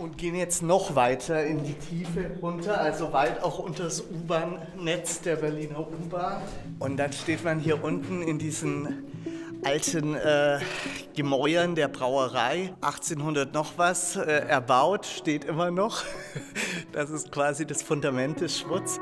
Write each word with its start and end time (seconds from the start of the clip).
Und 0.00 0.16
gehen 0.16 0.34
jetzt 0.34 0.62
noch 0.62 0.96
weiter 0.96 1.44
in 1.44 1.62
die 1.62 1.74
Tiefe 1.74 2.30
runter, 2.40 2.80
also 2.80 3.12
weit 3.12 3.42
auch 3.42 3.58
unter 3.58 3.84
das 3.84 4.00
U-Bahn-Netz 4.00 5.20
der 5.20 5.36
Berliner 5.36 5.80
U-Bahn. 5.80 6.40
Und 6.78 6.96
dann 6.96 7.12
steht 7.12 7.44
man 7.44 7.60
hier 7.60 7.84
unten 7.84 8.22
in 8.22 8.38
diesen 8.38 9.10
alten 9.62 10.14
äh, 10.14 10.58
Gemäuern 11.14 11.74
der 11.74 11.88
Brauerei, 11.88 12.72
1800 12.80 13.52
noch 13.52 13.76
was, 13.76 14.16
äh, 14.16 14.22
erbaut, 14.22 15.04
steht 15.04 15.44
immer 15.44 15.70
noch. 15.70 16.02
Das 16.92 17.10
ist 17.10 17.30
quasi 17.30 17.66
das 17.66 17.82
Fundament 17.82 18.40
des 18.40 18.58
Schwutz. 18.58 18.98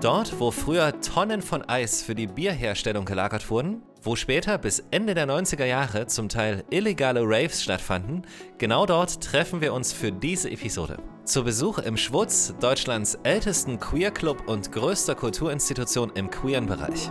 Dort, 0.00 0.40
wo 0.40 0.50
früher 0.50 1.00
Tonnen 1.00 1.42
von 1.42 1.62
Eis 1.62 2.02
für 2.02 2.16
die 2.16 2.26
Bierherstellung 2.26 3.04
gelagert 3.04 3.50
wurden, 3.50 3.82
wo 4.04 4.16
später 4.16 4.58
bis 4.58 4.84
Ende 4.90 5.14
der 5.14 5.26
90er 5.26 5.64
Jahre 5.64 6.06
zum 6.06 6.28
Teil 6.28 6.64
illegale 6.70 7.22
Raves 7.22 7.62
stattfanden, 7.62 8.22
genau 8.58 8.84
dort 8.84 9.22
treffen 9.24 9.60
wir 9.60 9.72
uns 9.72 9.92
für 9.92 10.12
diese 10.12 10.50
Episode. 10.50 10.98
Zu 11.24 11.42
Besuch 11.42 11.78
im 11.78 11.96
Schwutz, 11.96 12.54
Deutschlands 12.60 13.18
ältesten 13.22 13.80
Queer 13.80 14.10
Club 14.10 14.46
und 14.46 14.72
größter 14.72 15.14
Kulturinstitution 15.14 16.12
im 16.14 16.30
queeren 16.30 16.66
Bereich. 16.66 17.10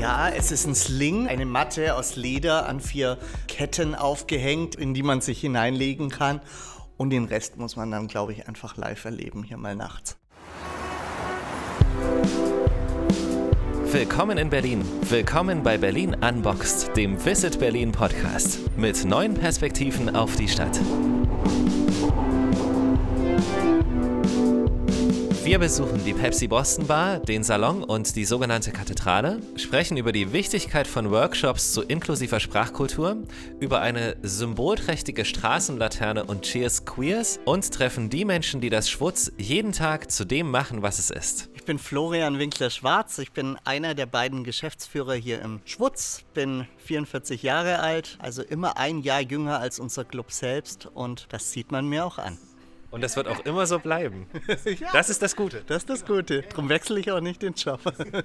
Ja, 0.00 0.28
es 0.28 0.50
ist 0.50 0.66
ein 0.66 0.74
Sling, 0.74 1.28
eine 1.28 1.46
Matte 1.46 1.94
aus 1.94 2.16
Leder 2.16 2.68
an 2.68 2.80
vier 2.80 3.18
Ketten 3.46 3.94
aufgehängt, 3.94 4.74
in 4.74 4.94
die 4.94 5.02
man 5.02 5.20
sich 5.20 5.40
hineinlegen 5.40 6.10
kann. 6.10 6.40
Und 6.96 7.10
den 7.10 7.24
Rest 7.24 7.56
muss 7.56 7.76
man 7.76 7.90
dann, 7.90 8.08
glaube 8.08 8.32
ich, 8.32 8.48
einfach 8.48 8.76
live 8.76 9.04
erleben, 9.04 9.42
hier 9.42 9.58
mal 9.58 9.76
nachts. 9.76 10.18
Willkommen 13.92 14.36
in 14.36 14.50
Berlin. 14.50 14.84
Willkommen 15.02 15.62
bei 15.62 15.78
Berlin 15.78 16.14
Unboxed, 16.20 16.96
dem 16.96 17.24
Visit 17.24 17.60
Berlin 17.60 17.92
Podcast 17.92 18.58
mit 18.76 19.04
neuen 19.04 19.34
Perspektiven 19.34 20.14
auf 20.14 20.34
die 20.34 20.48
Stadt. 20.48 20.80
Wir 25.44 25.60
besuchen 25.60 26.04
die 26.04 26.12
Pepsi 26.12 26.48
Boston 26.48 26.88
Bar, 26.88 27.20
den 27.20 27.44
Salon 27.44 27.84
und 27.84 28.16
die 28.16 28.24
sogenannte 28.24 28.72
Kathedrale, 28.72 29.38
sprechen 29.54 29.96
über 29.96 30.10
die 30.10 30.32
Wichtigkeit 30.32 30.88
von 30.88 31.12
Workshops 31.12 31.72
zu 31.72 31.82
inklusiver 31.82 32.40
Sprachkultur, 32.40 33.18
über 33.60 33.80
eine 33.80 34.16
symbolträchtige 34.22 35.24
Straßenlaterne 35.24 36.24
und 36.24 36.42
Cheers 36.42 36.84
Queers 36.84 37.38
und 37.44 37.72
treffen 37.72 38.10
die 38.10 38.24
Menschen, 38.24 38.60
die 38.60 38.70
das 38.70 38.90
Schwutz 38.90 39.30
jeden 39.38 39.70
Tag 39.70 40.10
zu 40.10 40.24
dem 40.24 40.50
machen, 40.50 40.82
was 40.82 40.98
es 40.98 41.10
ist. 41.10 41.48
Ich 41.66 41.68
bin 41.68 41.80
Florian 41.80 42.38
Winkler-Schwarz, 42.38 43.18
ich 43.18 43.32
bin 43.32 43.58
einer 43.64 43.96
der 43.96 44.06
beiden 44.06 44.44
Geschäftsführer 44.44 45.14
hier 45.14 45.42
im 45.42 45.60
Schwutz, 45.64 46.22
bin 46.32 46.68
44 46.76 47.42
Jahre 47.42 47.80
alt, 47.80 48.18
also 48.20 48.44
immer 48.44 48.76
ein 48.76 49.00
Jahr 49.00 49.20
jünger 49.20 49.58
als 49.58 49.80
unser 49.80 50.04
Club 50.04 50.30
selbst 50.30 50.86
und 50.86 51.26
das 51.30 51.50
sieht 51.50 51.72
man 51.72 51.88
mir 51.88 52.06
auch 52.06 52.18
an. 52.18 52.38
Und 52.92 53.00
das 53.00 53.16
wird 53.16 53.26
auch 53.26 53.40
immer 53.40 53.66
so 53.66 53.80
bleiben. 53.80 54.28
ja, 54.78 54.92
das 54.92 55.10
ist 55.10 55.22
das 55.22 55.34
Gute. 55.34 55.64
Das 55.66 55.78
ist 55.78 55.90
das 55.90 56.06
Gute. 56.06 56.42
Darum 56.42 56.68
wechsle 56.68 57.00
ich 57.00 57.10
auch 57.10 57.20
nicht 57.20 57.42
den 57.42 57.54
Job. 57.54 57.80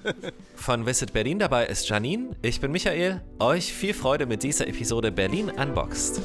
Von 0.55 0.85
Visit 0.85 1.11
Berlin 1.11 1.39
dabei 1.39 1.65
ist 1.65 1.89
Janine. 1.89 2.35
Ich 2.43 2.61
bin 2.61 2.71
Michael. 2.71 3.23
Euch 3.39 3.73
viel 3.73 3.95
Freude 3.95 4.27
mit 4.27 4.43
dieser 4.43 4.67
Episode 4.67 5.11
Berlin 5.11 5.49
Unboxed. 5.49 6.21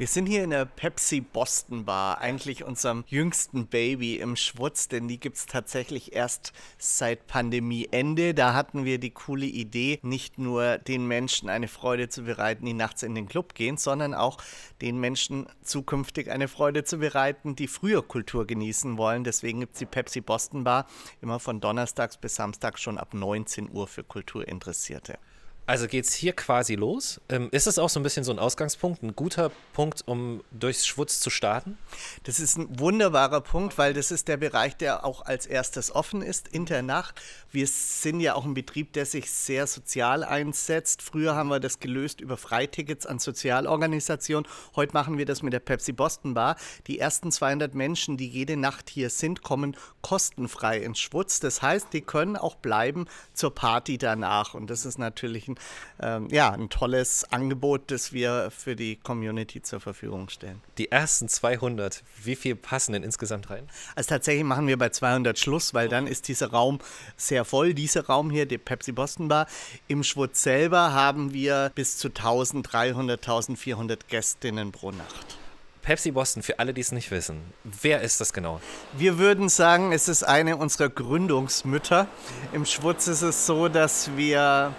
Wir 0.00 0.06
sind 0.06 0.24
hier 0.24 0.44
in 0.44 0.48
der 0.48 0.64
Pepsi 0.64 1.20
Boston 1.20 1.84
Bar, 1.84 2.22
eigentlich 2.22 2.64
unserem 2.64 3.04
jüngsten 3.06 3.66
Baby 3.66 4.16
im 4.16 4.34
Schwutz, 4.34 4.88
denn 4.88 5.08
die 5.08 5.20
gibt 5.20 5.36
es 5.36 5.44
tatsächlich 5.44 6.14
erst 6.14 6.54
seit 6.78 7.26
Pandemieende. 7.26 8.32
Da 8.32 8.54
hatten 8.54 8.86
wir 8.86 8.96
die 8.96 9.10
coole 9.10 9.44
Idee, 9.44 9.98
nicht 10.00 10.38
nur 10.38 10.78
den 10.78 11.06
Menschen 11.06 11.50
eine 11.50 11.68
Freude 11.68 12.08
zu 12.08 12.22
bereiten, 12.22 12.64
die 12.64 12.72
nachts 12.72 13.02
in 13.02 13.14
den 13.14 13.28
Club 13.28 13.52
gehen, 13.52 13.76
sondern 13.76 14.14
auch 14.14 14.38
den 14.80 14.98
Menschen 14.98 15.46
zukünftig 15.62 16.30
eine 16.30 16.48
Freude 16.48 16.84
zu 16.84 16.96
bereiten, 16.96 17.54
die 17.54 17.68
früher 17.68 18.00
Kultur 18.00 18.46
genießen 18.46 18.96
wollen. 18.96 19.22
Deswegen 19.22 19.60
gibt 19.60 19.74
es 19.74 19.80
die 19.80 19.84
Pepsi 19.84 20.22
Boston 20.22 20.64
Bar 20.64 20.86
immer 21.20 21.40
von 21.40 21.60
Donnerstags 21.60 22.16
bis 22.16 22.36
Samstags 22.36 22.80
schon 22.80 22.96
ab 22.96 23.12
19 23.12 23.70
Uhr 23.70 23.86
für 23.86 24.02
Kulturinteressierte. 24.02 25.18
Also 25.66 25.86
geht 25.86 26.04
es 26.04 26.14
hier 26.14 26.32
quasi 26.32 26.74
los. 26.74 27.20
Ähm, 27.28 27.48
ist 27.52 27.68
es 27.68 27.78
auch 27.78 27.88
so 27.88 28.00
ein 28.00 28.02
bisschen 28.02 28.24
so 28.24 28.32
ein 28.32 28.40
Ausgangspunkt, 28.40 29.04
ein 29.04 29.14
guter 29.14 29.52
Punkt, 29.72 30.02
um 30.06 30.42
durchs 30.50 30.84
Schwutz 30.84 31.20
zu 31.20 31.30
starten? 31.30 31.78
Das 32.24 32.40
ist 32.40 32.58
ein 32.58 32.80
wunderbarer 32.80 33.40
Punkt, 33.40 33.78
weil 33.78 33.94
das 33.94 34.10
ist 34.10 34.26
der 34.26 34.36
Bereich, 34.36 34.76
der 34.76 35.04
auch 35.04 35.24
als 35.24 35.46
erstes 35.46 35.94
offen 35.94 36.22
ist 36.22 36.48
in 36.48 36.66
der 36.66 36.82
Nacht. 36.82 37.22
Wir 37.52 37.68
sind 37.68 38.18
ja 38.18 38.34
auch 38.34 38.44
ein 38.44 38.54
Betrieb, 38.54 38.94
der 38.94 39.06
sich 39.06 39.30
sehr 39.30 39.68
sozial 39.68 40.24
einsetzt. 40.24 41.02
Früher 41.02 41.36
haben 41.36 41.50
wir 41.50 41.60
das 41.60 41.78
gelöst 41.78 42.20
über 42.20 42.36
Freitickets 42.36 43.06
an 43.06 43.20
Sozialorganisationen. 43.20 44.50
Heute 44.74 44.92
machen 44.92 45.18
wir 45.18 45.26
das 45.26 45.42
mit 45.42 45.52
der 45.52 45.60
Pepsi 45.60 45.92
Boston 45.92 46.34
Bar. 46.34 46.56
Die 46.88 46.98
ersten 46.98 47.30
200 47.30 47.76
Menschen, 47.76 48.16
die 48.16 48.28
jede 48.28 48.56
Nacht 48.56 48.90
hier 48.90 49.08
sind, 49.08 49.42
kommen 49.42 49.76
kostenfrei 50.02 50.78
ins 50.78 50.98
Schwutz. 50.98 51.38
Das 51.38 51.62
heißt, 51.62 51.92
die 51.92 52.00
können 52.00 52.36
auch 52.36 52.56
bleiben 52.56 53.06
zur 53.34 53.54
Party 53.54 53.98
danach. 53.98 54.54
Und 54.54 54.68
das 54.68 54.84
ist 54.84 54.98
natürlich 54.98 55.46
ein 55.46 55.59
ähm, 56.00 56.28
ja, 56.30 56.50
ein 56.50 56.70
tolles 56.70 57.24
Angebot, 57.30 57.90
das 57.90 58.12
wir 58.12 58.50
für 58.50 58.76
die 58.76 58.96
Community 58.96 59.62
zur 59.62 59.80
Verfügung 59.80 60.28
stellen. 60.28 60.60
Die 60.78 60.90
ersten 60.90 61.28
200, 61.28 62.02
wie 62.22 62.36
viel 62.36 62.56
passen 62.56 62.92
denn 62.92 63.02
insgesamt 63.02 63.50
rein? 63.50 63.68
Also 63.94 64.08
tatsächlich 64.08 64.44
machen 64.44 64.66
wir 64.66 64.78
bei 64.78 64.88
200 64.88 65.38
Schluss, 65.38 65.74
weil 65.74 65.88
dann 65.88 66.06
ist 66.06 66.28
dieser 66.28 66.50
Raum 66.50 66.78
sehr 67.16 67.44
voll. 67.44 67.74
Dieser 67.74 68.06
Raum 68.06 68.30
hier, 68.30 68.46
die 68.46 68.58
Pepsi 68.58 68.92
Boston 68.92 69.28
Bar. 69.28 69.46
Im 69.88 70.02
Schwutz 70.04 70.42
selber 70.42 70.92
haben 70.92 71.32
wir 71.32 71.72
bis 71.74 71.98
zu 71.98 72.08
1300, 72.08 73.20
1400 73.20 74.08
Gästinnen 74.08 74.72
pro 74.72 74.90
Nacht. 74.90 75.38
Pepsi 75.82 76.10
Boston, 76.10 76.42
für 76.42 76.58
alle, 76.58 76.74
die 76.74 76.82
es 76.82 76.92
nicht 76.92 77.10
wissen, 77.10 77.40
wer 77.64 78.02
ist 78.02 78.20
das 78.20 78.32
genau? 78.32 78.60
Wir 78.96 79.18
würden 79.18 79.48
sagen, 79.48 79.92
es 79.92 80.08
ist 80.08 80.22
eine 80.22 80.56
unserer 80.56 80.90
Gründungsmütter. 80.90 82.06
Im 82.52 82.66
Schwutz 82.66 83.08
ist 83.08 83.22
es 83.22 83.46
so, 83.46 83.68
dass 83.68 84.14
wir 84.16 84.74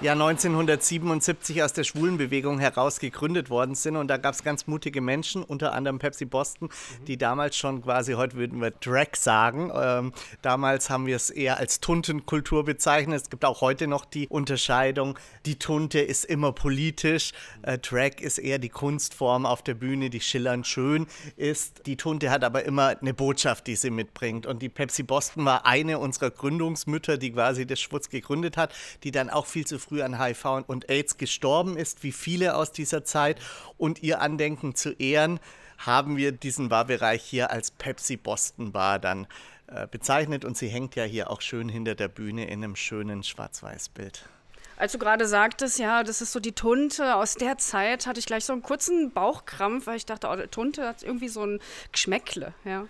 ja 0.00 0.12
1977 0.12 1.62
aus 1.62 1.72
der 1.72 1.84
Schwulenbewegung 1.84 2.58
heraus 2.58 2.98
gegründet 2.98 3.48
worden 3.48 3.74
sind. 3.74 3.96
Und 3.96 4.08
da 4.08 4.16
gab 4.16 4.34
es 4.34 4.42
ganz 4.42 4.66
mutige 4.66 5.00
Menschen, 5.00 5.42
unter 5.42 5.72
anderem 5.72 5.98
Pepsi 5.98 6.24
Boston, 6.24 6.68
mhm. 6.68 7.04
die 7.06 7.16
damals 7.16 7.56
schon 7.56 7.82
quasi, 7.82 8.14
heute 8.14 8.36
würden 8.36 8.60
wir 8.60 8.70
Drag 8.70 9.14
sagen. 9.14 9.70
Ähm, 9.74 10.12
damals 10.42 10.90
haben 10.90 11.06
wir 11.06 11.16
es 11.16 11.30
eher 11.30 11.58
als 11.58 11.80
Tuntenkultur 11.80 12.64
bezeichnet. 12.64 13.22
Es 13.22 13.30
gibt 13.30 13.44
auch 13.44 13.60
heute 13.60 13.86
noch 13.86 14.04
die 14.04 14.28
Unterscheidung, 14.28 15.18
die 15.46 15.58
Tunte 15.58 16.00
ist 16.00 16.24
immer 16.24 16.52
politisch, 16.52 17.32
äh, 17.62 17.78
Drag 17.78 18.20
ist 18.20 18.38
eher 18.38 18.58
die 18.58 18.68
Kunstform 18.68 19.46
auf 19.46 19.62
der 19.62 19.74
Bühne, 19.74 20.10
die 20.10 20.20
schillernd 20.20 20.66
schön 20.66 21.06
ist. 21.36 21.86
Die 21.86 21.96
Tunte 21.96 22.30
hat 22.30 22.42
aber 22.42 22.64
immer 22.64 22.96
eine 23.00 23.14
Botschaft, 23.14 23.66
die 23.68 23.76
sie 23.76 23.90
mitbringt. 23.90 24.46
Und 24.46 24.60
die 24.60 24.68
Pepsi 24.68 25.04
Boston 25.04 25.44
war 25.44 25.66
eine 25.66 25.98
unserer 25.98 26.30
Gründungsmütter, 26.30 27.16
die 27.16 27.32
quasi 27.32 27.66
das 27.66 27.80
Schwutz 27.80 28.08
gegründet 28.08 28.56
hat, 28.56 28.74
die 29.04 29.12
dann 29.12 29.30
auch 29.30 29.46
viel 29.46 29.66
zu 29.66 29.78
früh 29.84 30.02
an 30.02 30.20
HIV 30.22 30.64
und 30.66 30.90
AIDS 30.90 31.16
gestorben 31.16 31.76
ist, 31.76 32.02
wie 32.02 32.12
viele 32.12 32.56
aus 32.56 32.72
dieser 32.72 33.04
Zeit. 33.04 33.40
Und 33.78 34.02
ihr 34.02 34.20
Andenken 34.20 34.74
zu 34.74 34.90
ehren, 34.92 35.40
haben 35.78 36.16
wir 36.16 36.32
diesen 36.32 36.68
Barbereich 36.68 37.22
hier 37.22 37.50
als 37.50 37.70
Pepsi 37.70 38.16
Boston 38.16 38.72
Bar 38.72 38.98
dann 38.98 39.26
äh, 39.66 39.86
bezeichnet. 39.86 40.44
Und 40.44 40.56
sie 40.56 40.68
hängt 40.68 40.96
ja 40.96 41.04
hier 41.04 41.30
auch 41.30 41.40
schön 41.40 41.68
hinter 41.68 41.94
der 41.94 42.08
Bühne 42.08 42.46
in 42.46 42.64
einem 42.64 42.76
schönen 42.76 43.22
Schwarz-Weiß-Bild. 43.22 44.28
Als 44.76 44.92
du 44.92 44.98
gerade 44.98 45.26
sagtest, 45.26 45.78
ja, 45.78 46.02
das 46.02 46.20
ist 46.20 46.32
so 46.32 46.40
die 46.40 46.52
Tunte 46.52 47.14
aus 47.14 47.34
der 47.34 47.58
Zeit, 47.58 48.06
hatte 48.06 48.18
ich 48.18 48.26
gleich 48.26 48.44
so 48.44 48.52
einen 48.52 48.62
kurzen 48.62 49.12
Bauchkrampf, 49.12 49.86
weil 49.86 49.96
ich 49.96 50.06
dachte, 50.06 50.28
oh, 50.28 50.36
Tunte 50.50 50.88
hat 50.88 51.02
irgendwie 51.02 51.28
so 51.28 51.44
ein 51.44 51.60
Geschmäckle, 51.92 52.54
ja. 52.64 52.86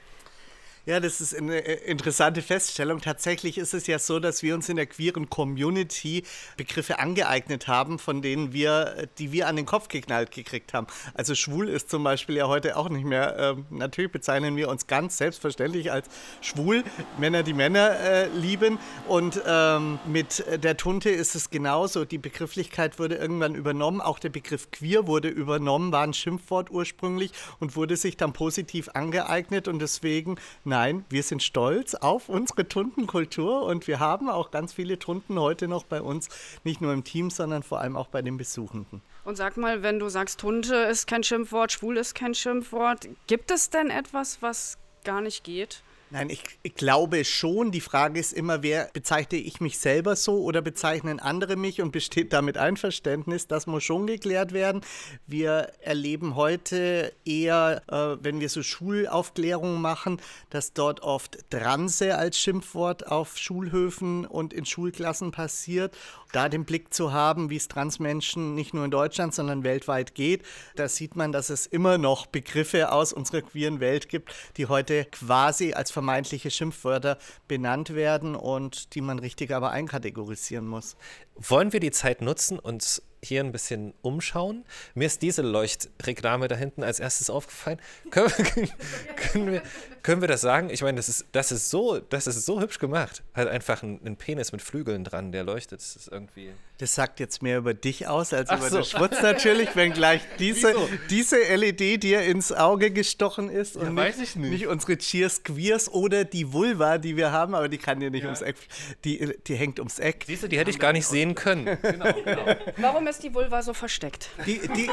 Ja, 0.87 1.01
das 1.01 1.23
ist 1.23 1.35
eine 1.35 1.65
äh, 1.65 1.91
interessante 1.91 2.43
Feststellung. 2.43 3.01
Tatsächlich 3.01 3.57
ist 3.57 3.73
es 3.73 3.87
ja 3.87 3.99
so, 3.99 4.21
dass 4.21 4.43
wir 4.43 4.55
uns 4.55 4.69
in 4.69 4.77
der 4.77 4.85
queeren 4.85 5.31
Community 5.31 6.25
Begriffe 6.59 6.99
angeeignet 6.99 7.69
haben, 7.69 7.99
von 7.99 8.21
denen 8.21 8.53
wir, 8.53 9.09
die 9.17 9.33
wir 9.33 9.49
an 9.49 9.57
den 9.57 9.65
Kopf 9.65 9.89
geknallt 9.89 10.31
gekriegt 10.31 10.75
haben. 10.75 10.87
Also 11.15 11.35
schwul 11.35 11.71
ist 11.71 11.89
zum 11.89 12.05
Beispiel 12.05 12.37
ja 12.37 12.49
heute 12.49 12.77
auch 12.77 12.91
nicht 12.91 13.07
mehr. 13.07 13.35
Ähm, 13.39 13.65
natürlich 13.71 14.13
bezeichnen 14.13 14.57
wir 14.59 14.69
uns 14.69 14.87
ganz 14.87 15.17
selbstverständlich 15.17 15.91
als 15.91 16.07
schwul, 16.43 16.85
Männer, 17.17 17.45
die 17.45 17.55
Männer 17.55 17.99
äh, 18.01 18.29
lieben. 18.29 18.79
Und 19.09 19.41
ähm, 19.47 19.99
mit 20.07 20.45
der 20.63 20.77
Tunte 20.77 21.09
ist 21.09 21.35
es 21.35 21.49
genauso. 21.49 22.05
Die 22.05 22.19
Begrifflichkeit 22.19 22.99
wurde 22.99 23.15
irgendwann 23.15 23.55
übernommen. 23.55 24.03
Auch 24.03 24.19
der 24.19 24.29
Begriff 24.29 24.71
queer 24.71 25.07
wurde 25.07 25.29
übernommen, 25.29 25.93
war 25.93 26.03
ein 26.03 26.13
Schimpfwort 26.13 26.71
ursprünglich 26.71 27.31
und 27.59 27.75
wurde 27.75 27.97
sich 27.97 28.19
dann 28.19 28.35
positiv 28.35 28.91
angeeignet. 28.93 29.67
Und 29.67 29.79
deswegen 29.79 30.37
Nein, 30.75 31.05
wir 31.09 31.23
sind 31.23 31.41
stolz 31.41 31.95
auf 31.95 32.29
unsere 32.29 32.67
Tuntenkultur 32.67 33.63
und 33.63 33.87
wir 33.87 34.01
haben 34.01 34.29
auch 34.29 34.51
ganz 34.51 34.73
viele 34.73 34.99
Tunden 34.99 35.39
heute 35.39 35.69
noch 35.69 35.85
bei 35.85 36.03
uns, 36.03 36.29
nicht 36.65 36.81
nur 36.81 36.93
im 36.93 37.05
Team, 37.05 37.31
sondern 37.31 37.63
vor 37.63 37.81
allem 37.81 37.97
auch 37.97 38.09
bei 38.09 38.23
den 38.23 38.37
Besuchenden. 38.37 39.01
Und 39.23 39.37
sag 39.37 39.57
mal, 39.57 39.85
wenn 39.85 40.01
du 40.01 40.09
sagst, 40.09 40.41
Tunte 40.41 40.75
ist 40.75 41.07
kein 41.07 41.23
Schimpfwort, 41.23 41.71
schwul 41.71 41.97
ist 41.97 42.17
kein 42.17 42.35
Schimpfwort, 42.35 43.09
gibt 43.29 43.53
es 43.53 43.71
denn 43.71 43.89
etwas, 43.89 44.43
was 44.43 44.77
gar 45.05 45.21
nicht 45.21 45.45
geht? 45.45 45.85
Nein, 46.15 46.31
ich, 46.31 46.45
ich, 46.63 46.77
glaube 46.77 47.25
schon. 47.25 47.73
Die 47.73 47.81
Frage 47.81 48.21
ist 48.21 48.33
immer, 48.33 48.63
wer 48.63 48.89
bezeichne 48.93 49.37
ich 49.37 49.61
mich 49.61 49.81
selber 49.81 50.15
so 50.15 50.45
oder 50.45 50.63
bezeichnen 50.63 51.19
andere 51.19 51.57
mich 51.57 51.83
und 51.83 51.91
besteht 51.91 52.33
damit 52.33 52.57
Einverständnis? 52.57 53.49
Das 53.49 53.67
muss 53.67 53.83
schon 53.83 54.07
geklärt 54.07 54.53
werden. 54.53 54.83
Wir 55.27 55.73
erleben 55.81 56.37
heute 56.37 57.13
eher, 57.25 57.83
äh, 57.89 58.23
wenn 58.23 58.39
wir 58.39 58.49
so 58.49 58.63
Schulaufklärungen 58.63 59.83
machen, 59.83 60.21
dass 60.51 60.73
dort 60.73 61.01
oft 61.01 61.51
Transe 61.51 62.17
als 62.17 62.39
Schimpfwort 62.39 63.09
auf 63.09 63.37
Schulhöfen 63.37 64.25
und 64.25 64.53
in 64.53 64.67
Schulklassen 64.67 65.33
passiert. 65.33 65.97
Da 66.35 66.49
den 66.49 66.65
Blick 66.65 66.93
zu 66.93 67.13
haben, 67.13 67.49
wie 67.49 67.57
es 67.57 67.69
Transmenschen 67.69 68.57
nicht 68.57 68.75
nur 68.75 68.85
in 68.85 68.91
Deutschland, 68.91 69.33
sondern 69.33 69.63
weltweit 69.63 70.17
geht, 70.17 70.43
da 70.75 70.89
sieht 70.89 71.15
man, 71.15 71.31
dass 71.31 71.49
es 71.49 71.67
immer 71.67 71.97
noch 71.97 72.27
Begriffe 72.27 72.91
aus 72.91 73.13
unserer 73.13 73.43
queeren 73.43 73.79
Welt 73.79 74.09
gibt, 74.09 74.35
die 74.57 74.67
heute 74.67 75.05
quasi 75.05 75.75
als 75.75 75.93
vermeintliche 75.93 76.51
Schimpfwörter 76.51 77.19
benannt 77.47 77.95
werden 77.95 78.35
und 78.35 78.97
die 78.97 79.01
man 79.01 79.21
richtig 79.21 79.53
aber 79.53 79.71
einkategorisieren 79.71 80.67
muss. 80.67 80.97
Wollen 81.37 81.73
wir 81.73 81.81
die 81.81 81.93
Zeit 81.93 82.21
nutzen 82.21 82.59
und 82.59 83.01
hier 83.23 83.41
ein 83.41 83.53
bisschen 83.53 83.95
umschauen? 84.03 84.65
Mir 84.95 85.07
ist 85.07 85.23
diese 85.23 85.43
Leuchtreklame 85.43 86.49
da 86.49 86.57
hinten 86.57 86.83
als 86.83 86.99
erstes 86.99 87.31
aufgefallen. 87.31 87.81
Können 88.11 88.33
wir, 88.37 88.69
können 89.17 89.53
wir, 89.53 89.63
können 90.05 90.21
wir 90.21 90.29
das 90.29 90.43
sagen? 90.43 90.69
Ich 90.69 90.83
meine, 90.83 90.97
das 90.97 91.09
ist, 91.09 91.25
das 91.33 91.51
ist, 91.51 91.71
so, 91.71 91.99
das 91.99 92.27
ist 92.27 92.45
so 92.45 92.61
hübsch 92.61 92.79
gemacht. 92.79 93.23
Hat 93.33 93.49
einfach 93.49 93.83
einen, 93.83 94.17
Penis 94.17 94.53
mit 94.53 94.61
Flügeln 94.61 95.03
dran, 95.03 95.33
der 95.33 95.45
leuchtet. 95.45 95.81
Das 95.81 95.97
ist 95.97 96.09
irgendwie. 96.09 96.51
Das 96.77 96.95
sagt 96.95 97.21
jetzt 97.21 97.43
mehr 97.43 97.59
über 97.59 97.73
dich 97.73 98.07
aus 98.07 98.35
als 98.35 98.51
Ach 98.51 98.59
über 98.59 98.69
so. 98.69 98.77
den 98.79 98.85
Schwutz 98.85 99.23
natürlich, 99.23 99.75
wenn 99.77 99.95
gleich 99.95 100.21
diese, 100.39 100.75
diese 101.09 101.37
LED 101.39 102.03
dir 102.03 102.21
ins 102.21 102.53
Auge 102.53 102.91
gestochen 102.91 103.49
ist. 103.49 103.77
Ja, 103.77 103.83
und 103.83 103.97
weiß 103.97 104.19
nicht, 104.19 104.31
ich 104.31 104.37
nicht. 104.37 104.51
Nicht 104.51 104.67
unsere 104.67 104.99
Cheers 104.99 105.43
Queers 105.43 105.91
oder 105.91 106.25
die 106.25 106.53
Vulva, 106.53 106.99
die 106.99 107.17
wir 107.17 107.33
haben, 107.33 107.55
aber 107.55 107.71
die 107.71 107.79
kann 107.79 107.99
dir 107.99 108.11
nicht 108.11 108.25
ja. 108.25 108.29
ums 108.29 108.43
Eck. 108.43 108.57
Die, 109.05 109.35
die 109.47 109.55
hängt 109.55 109.79
ums 109.79 110.01
Eck. 110.01 110.25
Siehst 110.27 110.43
du, 110.43 110.49
die 110.49 110.59
hätte 110.59 110.71
ich 110.71 110.79
gar 110.79 110.93
nicht 110.93 111.07
sehen 111.07 111.35
können. 111.35 111.65
genau, 111.83 112.13
genau. 112.13 112.45
Warum 112.77 113.07
ist 113.07 113.23
die 113.23 113.33
Vulva 113.33 113.63
so 113.63 113.73
versteckt? 113.73 114.29
Die, 114.45 114.61
die 114.77 114.91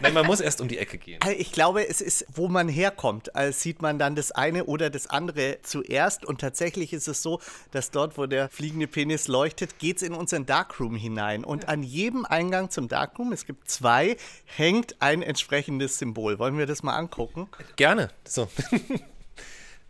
Nein, 0.00 0.14
man 0.14 0.24
muss 0.24 0.40
erst 0.40 0.60
um 0.60 0.68
die 0.68 0.78
Ecke 0.78 0.98
gehen. 0.98 1.18
Ich 1.36 1.50
glaube, 1.50 1.88
es 1.88 2.00
ist, 2.00 2.26
wo 2.32 2.46
man 2.46 2.68
herkommt, 2.68 3.34
als 3.34 3.60
sieht 3.60 3.82
man 3.82 3.98
dann 4.04 4.16
das 4.16 4.32
eine 4.32 4.64
oder 4.64 4.90
das 4.90 5.06
andere 5.06 5.58
zuerst. 5.62 6.24
Und 6.24 6.40
tatsächlich 6.40 6.92
ist 6.92 7.08
es 7.08 7.22
so, 7.22 7.40
dass 7.70 7.90
dort, 7.90 8.18
wo 8.18 8.26
der 8.26 8.48
fliegende 8.50 8.86
Penis 8.86 9.28
leuchtet, 9.28 9.78
geht 9.78 9.96
es 9.96 10.02
in 10.02 10.14
unseren 10.14 10.46
Dark 10.46 10.64
Darkroom 10.64 10.96
hinein. 10.96 11.44
Und 11.44 11.68
an 11.68 11.82
jedem 11.82 12.24
Eingang 12.24 12.70
zum 12.70 12.88
Darkroom, 12.88 13.32
es 13.32 13.44
gibt 13.46 13.68
zwei, 13.68 14.16
hängt 14.44 15.00
ein 15.00 15.22
entsprechendes 15.22 15.98
Symbol. 15.98 16.38
Wollen 16.38 16.58
wir 16.58 16.66
das 16.66 16.82
mal 16.82 16.96
angucken? 16.96 17.48
Gerne. 17.76 18.08
So. 18.24 18.48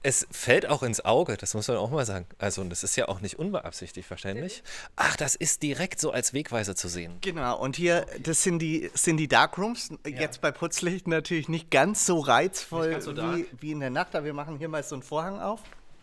es 0.04 0.26
fällt 0.30 0.66
auch 0.68 0.82
ins 0.82 1.02
Auge, 1.02 1.38
das 1.38 1.54
muss 1.54 1.66
man 1.66 1.78
auch 1.78 1.90
mal 1.90 2.04
sagen. 2.04 2.26
Also, 2.38 2.60
und 2.60 2.68
das 2.68 2.84
ist 2.84 2.94
ja 2.94 3.08
auch 3.08 3.20
nicht 3.20 3.38
unbeabsichtigt 3.38 4.08
wahrscheinlich. 4.10 4.62
Ach, 4.96 5.16
das 5.16 5.34
ist 5.34 5.62
direkt 5.62 5.98
so 5.98 6.10
als 6.10 6.34
Wegweiser 6.34 6.76
zu 6.76 6.88
sehen. 6.88 7.16
Genau, 7.22 7.58
und 7.58 7.76
hier, 7.76 8.06
das 8.22 8.42
sind 8.42 8.58
die, 8.58 8.90
sind 8.92 9.16
die 9.16 9.28
Darkrooms. 9.28 9.92
Ja. 10.06 10.20
Jetzt 10.20 10.42
bei 10.42 10.52
Putzlicht 10.52 11.08
natürlich 11.08 11.48
nicht 11.48 11.70
ganz 11.70 12.04
so 12.04 12.20
reizvoll 12.20 12.90
ganz 12.90 13.06
so 13.06 13.16
wie, 13.16 13.46
wie 13.58 13.72
in 13.72 13.80
der 13.80 13.88
Nacht, 13.88 14.14
aber 14.14 14.26
wir 14.26 14.34
machen 14.34 14.58
hier 14.58 14.68
mal 14.68 14.82
so 14.82 14.94
einen 14.94 15.02
Vorhang 15.02 15.40
auf. 15.40 15.60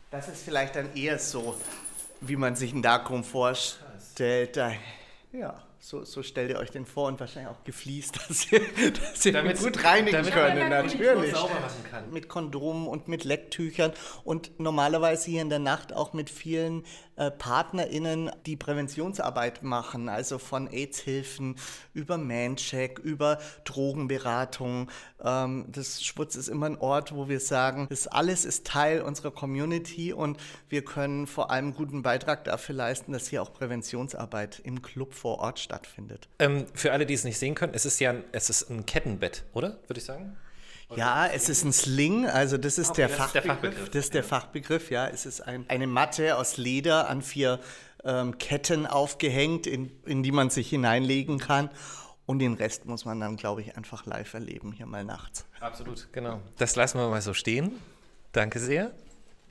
Das 0.10 0.28
ist 0.28 0.44
vielleicht 0.44 0.76
dann 0.76 0.96
eher 0.96 1.20
so, 1.20 1.56
wie 2.22 2.36
man 2.36 2.56
sich 2.56 2.74
einen 2.74 2.82
Darkroom 2.82 3.24
vorstellt 3.24 4.58
da, 4.58 4.72
ja, 5.32 5.62
so, 5.84 6.04
so 6.04 6.22
stellt 6.22 6.52
ihr 6.52 6.60
euch 6.60 6.70
den 6.70 6.86
vor 6.86 7.08
und 7.08 7.20
wahrscheinlich 7.20 7.52
auch 7.52 7.64
gefliest, 7.64 8.20
dass 8.30 8.52
ihr, 8.52 8.62
dass 8.92 9.26
ihr 9.26 9.34
damit, 9.34 9.58
gut 9.58 9.84
reinigen 9.84 10.16
damit 10.16 10.32
können, 10.32 10.70
natürlich. 10.70 11.34
Mit 12.12 12.30
Kondomen 12.30 12.88
und 12.88 13.08
mit 13.08 13.24
Lecktüchern 13.24 13.92
und 14.24 14.60
normalerweise 14.60 15.32
hier 15.32 15.42
in 15.42 15.50
der 15.50 15.60
Nacht 15.60 15.92
auch 15.92 16.14
mit 16.14 16.30
vielen 16.30 16.84
äh, 17.16 17.32
PartnerInnen, 17.32 18.32
die 18.46 18.56
Präventionsarbeit 18.56 19.64
machen, 19.64 20.10
also 20.10 20.38
von 20.38 20.68
AIDS-Hilfen 20.72 21.56
über 21.94 22.18
Mancheck, 22.18 23.00
über 23.00 23.40
Drogenberatung. 23.64 24.90
Ähm, 25.24 25.66
das 25.70 26.04
Schwutz 26.04 26.36
ist 26.36 26.48
immer 26.48 26.68
ein 26.68 26.78
Ort, 26.78 27.14
wo 27.14 27.30
wir 27.30 27.40
sagen, 27.40 27.88
das 27.90 28.08
alles 28.08 28.46
ist 28.46 28.66
Teil 28.66 29.02
unserer 29.02 29.32
Community 29.32 30.14
und 30.14 30.38
wir 30.70 30.84
können 30.84 31.28
vor 31.28 31.52
allem 31.52 31.74
guten 31.74 32.02
Beitrag 32.02 32.44
dafür 32.46 32.76
leisten, 32.76 33.12
dass 33.12 33.28
hier 33.28 33.42
auch 33.42 33.54
Präventionsarbeit 33.54 34.62
im 34.64 34.82
Club 34.82 35.14
vor 35.14 35.40
Ort 35.40 35.60
stattfindet. 35.60 36.28
Ähm, 36.40 36.66
für 36.74 36.92
alle, 36.92 37.06
die 37.06 37.14
es 37.14 37.24
nicht 37.24 37.38
sehen 37.38 37.56
können, 37.56 37.74
es 37.74 37.86
ist 37.86 38.00
ja 38.00 38.12
ein, 38.12 38.24
es 38.32 38.50
ist 38.50 38.70
ein 38.70 38.86
Kettenbett, 38.86 39.44
oder? 39.54 39.80
Würde 39.88 40.00
ich 40.00 40.06
sagen? 40.06 40.38
Ja, 40.96 41.28
es 41.28 41.50
ist 41.50 41.64
ein 41.64 41.74
Sling, 41.74 42.28
also 42.28 42.58
das 42.58 42.78
ist, 42.78 42.92
okay, 42.92 43.08
der, 43.08 43.08
das 43.10 43.18
Fachbegriff, 43.18 43.34
ist 43.34 43.44
der, 43.44 43.54
Fachbegriff. 43.54 43.90
Das 43.90 44.06
ist 44.06 44.14
der 44.14 44.24
Fachbegriff, 44.24 44.92
ja. 44.92 45.08
Es 45.08 45.26
ist 45.26 45.42
ein, 45.42 45.66
eine 45.68 45.88
Matte 45.88 46.38
aus 46.38 46.58
Leder 46.58 47.10
an 47.10 47.22
vier 47.22 47.60
ähm, 48.04 48.38
Ketten 48.38 48.86
aufgehängt, 48.86 49.68
in, 49.68 49.92
in 50.06 50.24
die 50.24 50.32
man 50.32 50.50
sich 50.50 50.70
hineinlegen 50.70 51.40
kann. 51.40 51.70
Und 52.26 52.40
den 52.40 52.54
Rest 52.54 52.86
muss 52.86 53.06
man 53.06 53.20
dann, 53.20 53.36
glaube 53.36 53.62
ich, 53.62 53.76
einfach 53.76 54.06
live 54.06 54.34
erleben, 54.34 54.72
hier 54.72 54.86
mal 54.86 55.04
nachts. 55.04 55.46
Absolut, 55.60 56.08
genau. 56.14 56.40
Das 56.58 56.76
lassen 56.76 57.00
wir 57.00 57.10
mal 57.10 57.22
so 57.22 57.34
stehen. 57.34 57.72
Danke 58.32 58.60
sehr. 58.60 58.92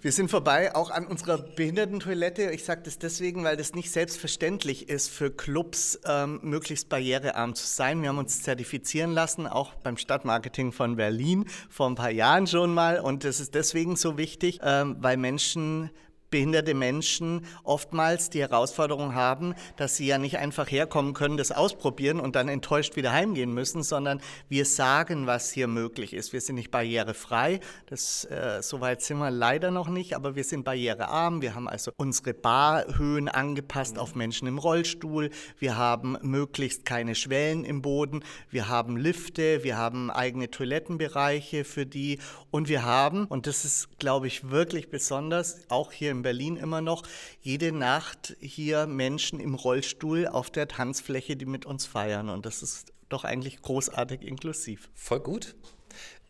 Wir 0.02 0.12
sind 0.12 0.31
vorbei 0.31 0.75
auch 0.75 0.91
an 0.91 1.06
unserer 1.06 1.37
Behindertentoilette. 1.37 2.52
Ich 2.52 2.64
sage 2.64 2.81
das 2.85 2.99
deswegen, 2.99 3.44
weil 3.44 3.58
das 3.58 3.75
nicht 3.75 3.91
selbstverständlich 3.91 4.88
ist 4.88 5.11
für 5.11 5.31
Clubs, 5.31 6.00
ähm, 6.06 6.41
möglichst 6.43 6.88
barrierearm 6.88 7.55
zu 7.55 7.67
sein. 7.67 8.00
Wir 8.00 8.08
haben 8.08 8.17
uns 8.17 8.43
zertifizieren 8.43 9.12
lassen, 9.12 9.47
auch 9.47 9.75
beim 9.75 9.99
Stadtmarketing 9.99 10.73
von 10.73 10.97
Berlin 10.97 11.44
vor 11.69 11.87
ein 11.87 11.97
paar 11.97 12.11
Jahren 12.11 12.47
schon 12.47 12.73
mal. 12.73 12.99
Und 12.99 13.25
das 13.25 13.41
ist 13.41 13.55
deswegen 13.55 13.94
so 13.94 14.17
wichtig, 14.17 14.61
ähm, 14.62 14.97
weil 15.00 15.19
Menschen 15.19 15.91
behinderte 16.31 16.75
Menschen 16.75 17.47
oftmals 17.65 18.31
die 18.31 18.41
Herausforderung 18.41 19.15
haben, 19.15 19.55
dass 19.77 19.97
sie 19.97 20.06
ja 20.06 20.19
nicht 20.19 20.38
einfach 20.38 20.71
herkommen 20.71 21.15
können, 21.15 21.37
das 21.37 21.53
ausprobieren 21.53 22.21
und 22.21 22.37
dann 22.37 22.49
enttäuscht 22.49 22.97
wieder 22.97 23.12
heimgehen 23.12 23.53
müssen, 23.53 23.82
sondern 23.82 24.21
wir 24.49 24.65
sagen, 24.65 25.27
was 25.27 25.50
hier 25.50 25.67
möglich 25.67 26.15
ist. 26.15 26.32
Wir 26.32 26.41
sind 26.41 26.56
nicht 26.56 26.71
barrierefrei, 26.71 27.61
das, 27.87 28.25
äh, 28.25 28.62
soweit 28.62 29.03
sind 29.03 29.19
wir 29.19 29.31
leider 29.31 29.71
noch 29.71 29.88
nicht, 29.88 30.15
aber 30.15 30.37
wir 30.37 30.44
sind 30.44 30.65
barrierearm. 30.65 31.43
Wir 31.43 31.55
haben 31.55 31.69
also 31.69 31.93
unsere 31.97 32.35
Barhöhen 32.35 33.29
angepasst 33.29 33.99
auf 33.99 34.15
Menschen 34.15 34.47
im 34.47 34.59
Rollstuhl. 34.59 35.31
Wir 35.59 35.77
haben 35.77 36.17
möglichst 36.23 36.85
keine 36.85 37.15
Schwellen 37.15 37.65
im 37.65 37.82
Boden. 37.82 38.23
Wir 38.50 38.69
haben 38.69 38.97
Lifte, 38.97 39.65
wir 39.65 39.77
haben 39.77 40.11
eigene 40.11 40.50
Toilettenbereiche 40.50 41.65
für 41.65 41.87
die 41.87 42.19
und 42.50 42.69
wir 42.69 42.85
haben, 42.85 43.27
und 43.27 43.47
das 43.47 43.65
ist, 43.65 43.99
glaube 43.99 44.27
ich, 44.27 44.50
wirklich 44.50 44.91
besonders, 44.91 45.61
auch 45.69 45.93
hier 45.93 46.11
im 46.11 46.19
Berlin 46.22 46.56
immer 46.56 46.81
noch, 46.81 47.02
jede 47.40 47.72
Nacht 47.72 48.37
hier 48.40 48.87
Menschen 48.87 49.40
im 49.40 49.55
Rollstuhl 49.55 50.26
auf 50.26 50.50
der 50.50 50.69
Tanzfläche, 50.69 51.37
die 51.37 51.46
mit 51.46 51.67
uns 51.67 51.87
feiern. 51.87 52.28
Und 52.28 52.46
das 52.46 52.62
ist 52.62 52.93
doch 53.08 53.24
eigentlich 53.24 53.60
großartig 53.62 54.22
inklusiv. 54.22 54.89
Voll 54.94 55.20
gut. 55.20 55.55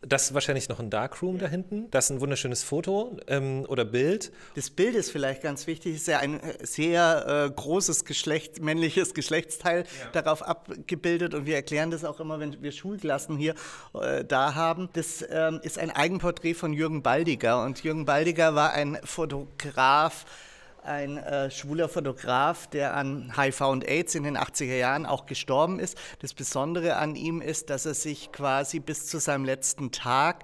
Das 0.03 0.23
ist 0.23 0.33
wahrscheinlich 0.33 0.67
noch 0.67 0.79
ein 0.79 0.89
Darkroom 0.89 1.37
da 1.37 1.47
hinten. 1.47 1.91
Das 1.91 2.05
ist 2.05 2.09
ein 2.09 2.21
wunderschönes 2.21 2.63
Foto 2.63 3.17
ähm, 3.27 3.65
oder 3.67 3.85
Bild. 3.85 4.31
Das 4.55 4.71
Bild 4.71 4.95
ist 4.95 5.11
vielleicht 5.11 5.43
ganz 5.43 5.67
wichtig. 5.67 5.93
Es 5.93 6.01
ist 6.01 6.07
ja 6.07 6.17
ein 6.17 6.39
äh, 6.39 6.65
sehr 6.65 7.45
äh, 7.47 7.51
großes 7.51 8.05
Geschlecht, 8.05 8.61
männliches 8.61 9.13
Geschlechtsteil 9.13 9.83
ja. 9.83 10.21
darauf 10.21 10.41
abgebildet. 10.41 11.35
Und 11.35 11.45
wir 11.45 11.55
erklären 11.55 11.91
das 11.91 12.03
auch 12.03 12.19
immer, 12.19 12.39
wenn 12.39 12.63
wir 12.63 12.71
Schulklassen 12.71 13.37
hier 13.37 13.53
äh, 13.93 14.25
da 14.25 14.55
haben. 14.55 14.89
Das 14.93 15.23
ähm, 15.29 15.59
ist 15.61 15.77
ein 15.77 15.91
Eigenporträt 15.91 16.55
von 16.55 16.73
Jürgen 16.73 17.03
Baldiger. 17.03 17.63
Und 17.63 17.83
Jürgen 17.83 18.05
Baldiger 18.05 18.55
war 18.55 18.73
ein 18.73 18.97
Fotograf, 19.03 20.25
ein 20.83 21.17
äh, 21.17 21.51
schwuler 21.51 21.89
Fotograf, 21.89 22.67
der 22.67 22.95
an 22.95 23.33
HIV 23.35 23.61
und 23.61 23.87
AIDS 23.87 24.15
in 24.15 24.23
den 24.23 24.37
80er 24.37 24.77
Jahren 24.77 25.05
auch 25.05 25.25
gestorben 25.25 25.79
ist. 25.79 25.97
Das 26.19 26.33
Besondere 26.33 26.95
an 26.95 27.15
ihm 27.15 27.41
ist, 27.41 27.69
dass 27.69 27.85
er 27.85 27.93
sich 27.93 28.31
quasi 28.31 28.79
bis 28.79 29.07
zu 29.07 29.19
seinem 29.19 29.45
letzten 29.45 29.91
Tag 29.91 30.43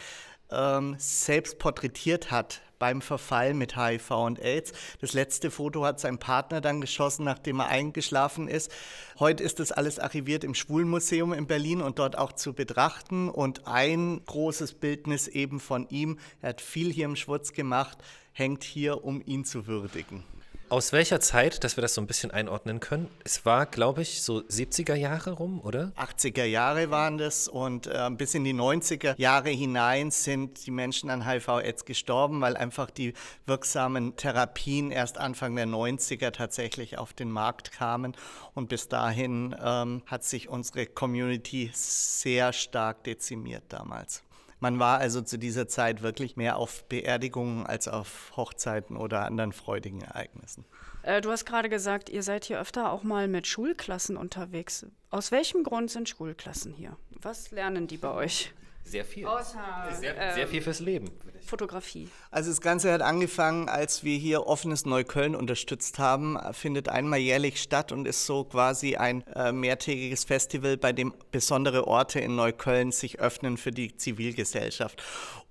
ähm, 0.51 0.95
selbst 0.97 1.59
porträtiert 1.59 2.31
hat 2.31 2.61
beim 2.79 3.01
Verfall 3.01 3.53
mit 3.53 3.75
HIV 3.75 4.11
und 4.11 4.39
AIDS. 4.39 4.73
Das 5.01 5.13
letzte 5.13 5.51
Foto 5.51 5.85
hat 5.85 5.99
sein 5.99 6.17
Partner 6.17 6.61
dann 6.61 6.81
geschossen, 6.81 7.25
nachdem 7.25 7.59
er 7.59 7.67
eingeschlafen 7.67 8.47
ist. 8.47 8.71
Heute 9.19 9.43
ist 9.43 9.59
das 9.59 9.71
alles 9.71 9.99
archiviert 9.99 10.43
im 10.43 10.53
Schwulenmuseum 10.53 11.33
in 11.33 11.47
Berlin 11.47 11.81
und 11.81 11.99
dort 11.99 12.17
auch 12.17 12.33
zu 12.33 12.53
betrachten. 12.53 13.29
Und 13.29 13.67
ein 13.67 14.21
großes 14.25 14.73
Bildnis 14.73 15.27
eben 15.27 15.59
von 15.59 15.87
ihm, 15.89 16.19
er 16.41 16.49
hat 16.49 16.61
viel 16.61 16.91
hier 16.91 17.05
im 17.05 17.15
Schwurz 17.15 17.53
gemacht, 17.53 17.97
hängt 18.31 18.63
hier, 18.63 19.03
um 19.03 19.21
ihn 19.25 19.45
zu 19.45 19.67
würdigen. 19.67 20.23
Aus 20.69 20.91
welcher 20.91 21.21
Zeit, 21.21 21.63
dass 21.63 21.77
wir 21.77 21.81
das 21.81 21.93
so 21.93 22.01
ein 22.01 22.07
bisschen 22.07 22.29
einordnen 22.29 22.81
können? 22.81 23.09
Es 23.23 23.45
war, 23.45 23.65
glaube 23.65 24.01
ich, 24.01 24.21
so 24.21 24.39
70er 24.39 24.95
Jahre 24.95 25.31
rum, 25.31 25.61
oder? 25.61 25.93
80er 25.95 26.43
Jahre 26.43 26.91
waren 26.91 27.17
das 27.17 27.47
und 27.47 27.87
äh, 27.87 28.09
bis 28.11 28.33
in 28.33 28.43
die 28.43 28.53
90er 28.53 29.15
Jahre 29.17 29.49
hinein 29.49 30.11
sind 30.11 30.65
die 30.65 30.71
Menschen 30.71 31.09
an 31.09 31.25
HIV-Aids 31.25 31.85
gestorben, 31.85 32.41
weil 32.41 32.57
einfach 32.57 32.91
die 32.91 33.13
wirksamen 33.45 34.17
Therapien 34.17 34.91
erst 34.91 35.17
Anfang 35.17 35.55
der 35.55 35.67
90er 35.67 36.31
tatsächlich 36.31 36.97
auf 36.97 37.13
den 37.13 37.31
Markt 37.31 37.71
kamen. 37.71 38.13
Und 38.53 38.67
bis 38.67 38.89
dahin 38.89 39.55
ähm, 39.63 40.03
hat 40.05 40.25
sich 40.25 40.49
unsere 40.49 40.85
Community 40.85 41.71
sehr 41.73 42.51
stark 42.51 43.05
dezimiert 43.05 43.63
damals. 43.69 44.21
Man 44.59 44.79
war 44.79 44.97
also 44.99 45.21
zu 45.21 45.37
dieser 45.37 45.67
Zeit 45.67 46.01
wirklich 46.01 46.35
mehr 46.35 46.57
auf 46.57 46.83
Beerdigungen 46.85 47.65
als 47.65 47.87
auf 47.87 48.31
Hochzeiten 48.35 48.97
oder 48.97 49.25
anderen 49.25 49.53
freudigen 49.53 50.01
Ereignissen. 50.01 50.65
Äh, 51.03 51.21
du 51.21 51.31
hast 51.31 51.45
gerade 51.45 51.69
gesagt, 51.69 52.09
ihr 52.09 52.23
seid 52.23 52.45
hier 52.45 52.59
öfter 52.59 52.91
auch 52.91 53.03
mal 53.03 53.27
mit 53.27 53.45
Schulklassen 53.45 54.17
unterwegs. 54.17 54.85
Aus 55.09 55.31
welchem 55.31 55.63
Grund 55.63 55.91
sind 55.91 56.09
Schulklassen 56.09 56.73
hier? 56.73 56.97
Was 57.21 57.51
lernen 57.51 57.87
die 57.87 57.97
bei 57.97 58.11
euch? 58.11 58.53
Sehr 58.87 59.03
viel. 59.03 59.27
Außer 59.27 59.59
Sehr, 59.99 60.17
ähm, 60.17 60.33
sehr 60.33 60.47
viel 60.47 60.61
fürs 60.61 60.79
Leben. 60.79 61.11
Fotografie. 61.45 62.09
Also 62.31 62.49
das 62.49 62.61
Ganze 62.61 62.91
hat 62.91 63.01
angefangen, 63.01 63.69
als 63.69 64.03
wir 64.03 64.17
hier 64.17 64.47
offenes 64.47 64.85
Neukölln 64.85 65.35
unterstützt 65.35 65.99
haben, 65.99 66.37
findet 66.53 66.89
einmal 66.89 67.19
jährlich 67.19 67.61
statt 67.61 67.91
und 67.91 68.07
ist 68.07 68.25
so 68.25 68.43
quasi 68.43 68.95
ein 68.95 69.25
äh, 69.27 69.51
mehrtägiges 69.51 70.23
Festival, 70.23 70.77
bei 70.77 70.93
dem 70.93 71.13
besondere 71.31 71.87
Orte 71.87 72.19
in 72.19 72.35
Neukölln 72.35 72.91
sich 72.91 73.19
öffnen 73.19 73.57
für 73.57 73.71
die 73.71 73.95
Zivilgesellschaft. 73.95 75.01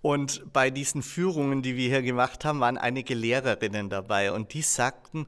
Und 0.03 0.53
bei 0.53 0.71
diesen 0.71 1.03
Führungen, 1.03 1.63
die 1.63 1.77
wir 1.77 1.89
hier 1.89 2.03
gemacht 2.03 2.45
haben, 2.45 2.61
waren 2.61 2.79
einige 2.79 3.15
Lehrerinnen 3.15 3.91
dabei 3.91 4.33
und 4.33 4.55
die 4.55 4.63
sagten, 4.63 5.27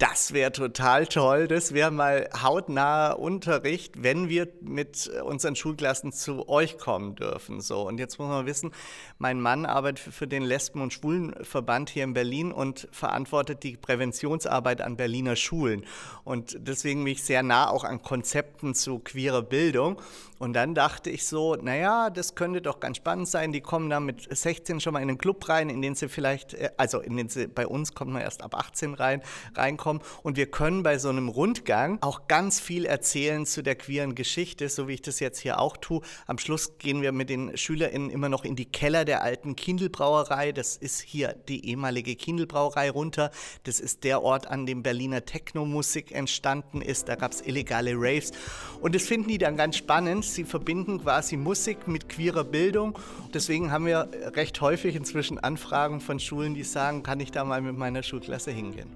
das 0.00 0.32
wäre 0.32 0.50
total 0.50 1.06
toll. 1.06 1.46
Das 1.46 1.74
wäre 1.74 1.90
mal 1.90 2.30
hautnaher 2.42 3.18
Unterricht, 3.18 4.02
wenn 4.02 4.30
wir 4.30 4.48
mit 4.62 5.08
unseren 5.22 5.56
Schulklassen 5.56 6.10
zu 6.10 6.48
euch 6.48 6.78
kommen 6.78 7.16
dürfen. 7.16 7.60
So. 7.60 7.86
Und 7.86 7.98
jetzt 7.98 8.18
muss 8.18 8.28
man 8.28 8.46
wissen, 8.46 8.72
mein 9.18 9.42
Mann 9.42 9.66
arbeitet 9.66 10.14
für 10.14 10.26
den 10.26 10.42
Lesben- 10.42 10.80
und 10.80 10.94
Schwulenverband 10.94 11.90
hier 11.90 12.04
in 12.04 12.14
Berlin 12.14 12.50
und 12.50 12.88
verantwortet 12.92 13.62
die 13.62 13.76
Präventionsarbeit 13.76 14.80
an 14.80 14.96
Berliner 14.96 15.36
Schulen. 15.36 15.84
Und 16.24 16.56
deswegen 16.58 17.04
bin 17.04 17.12
ich 17.12 17.22
sehr 17.22 17.42
nah 17.42 17.68
auch 17.68 17.84
an 17.84 18.00
Konzepten 18.00 18.74
zu 18.74 19.00
queerer 19.00 19.42
Bildung. 19.42 20.00
Und 20.40 20.54
dann 20.54 20.74
dachte 20.74 21.10
ich 21.10 21.26
so, 21.26 21.54
naja, 21.56 22.08
das 22.08 22.34
könnte 22.34 22.62
doch 22.62 22.80
ganz 22.80 22.96
spannend 22.96 23.28
sein. 23.28 23.52
Die 23.52 23.60
kommen 23.60 23.90
dann 23.90 24.06
mit 24.06 24.26
16 24.34 24.80
schon 24.80 24.94
mal 24.94 25.02
in 25.02 25.08
den 25.08 25.18
Club 25.18 25.46
rein, 25.50 25.68
in 25.68 25.82
den 25.82 25.94
sie 25.94 26.08
vielleicht, 26.08 26.54
äh, 26.54 26.70
also 26.78 27.00
in 27.00 27.18
den 27.18 27.28
sie, 27.28 27.46
bei 27.46 27.66
uns 27.66 27.94
kommt 27.94 28.10
man 28.10 28.22
erst 28.22 28.42
ab 28.42 28.54
18 28.54 28.94
rein, 28.94 29.20
reinkommen. 29.54 30.02
Und 30.22 30.38
wir 30.38 30.50
können 30.50 30.82
bei 30.82 30.96
so 30.96 31.10
einem 31.10 31.28
Rundgang 31.28 31.98
auch 32.00 32.26
ganz 32.26 32.58
viel 32.58 32.86
erzählen 32.86 33.44
zu 33.44 33.62
der 33.62 33.74
queeren 33.74 34.14
Geschichte, 34.14 34.70
so 34.70 34.88
wie 34.88 34.94
ich 34.94 35.02
das 35.02 35.20
jetzt 35.20 35.40
hier 35.40 35.60
auch 35.60 35.76
tue. 35.76 36.00
Am 36.26 36.38
Schluss 36.38 36.78
gehen 36.78 37.02
wir 37.02 37.12
mit 37.12 37.28
den 37.28 37.54
SchülerInnen 37.54 38.08
immer 38.08 38.30
noch 38.30 38.46
in 38.46 38.56
die 38.56 38.64
Keller 38.64 39.04
der 39.04 39.22
alten 39.22 39.56
Kindelbrauerei. 39.56 40.52
Das 40.52 40.74
ist 40.74 41.02
hier 41.02 41.34
die 41.48 41.68
ehemalige 41.68 42.16
Kindelbrauerei 42.16 42.88
runter. 42.88 43.30
Das 43.64 43.78
ist 43.78 44.04
der 44.04 44.22
Ort, 44.22 44.46
an 44.46 44.64
dem 44.64 44.82
Berliner 44.82 45.22
Techno-Musik 45.22 46.12
entstanden 46.12 46.80
ist. 46.80 47.10
Da 47.10 47.16
gab 47.16 47.32
es 47.32 47.42
illegale 47.42 47.92
Raves. 47.94 48.32
Und 48.80 48.94
das 48.94 49.02
finden 49.02 49.28
die 49.28 49.36
dann 49.36 49.58
ganz 49.58 49.76
spannend 49.76 50.29
Sie 50.34 50.44
verbinden 50.44 51.00
quasi 51.00 51.36
Musik 51.36 51.88
mit 51.88 52.08
queerer 52.08 52.44
Bildung. 52.44 52.98
Deswegen 53.34 53.72
haben 53.72 53.86
wir 53.86 54.08
recht 54.34 54.60
häufig 54.60 54.94
inzwischen 54.96 55.38
Anfragen 55.38 56.00
von 56.00 56.20
Schulen, 56.20 56.54
die 56.54 56.62
sagen, 56.62 57.02
kann 57.02 57.20
ich 57.20 57.30
da 57.30 57.44
mal 57.44 57.60
mit 57.60 57.76
meiner 57.76 58.02
Schulklasse 58.02 58.50
hingehen. 58.50 58.90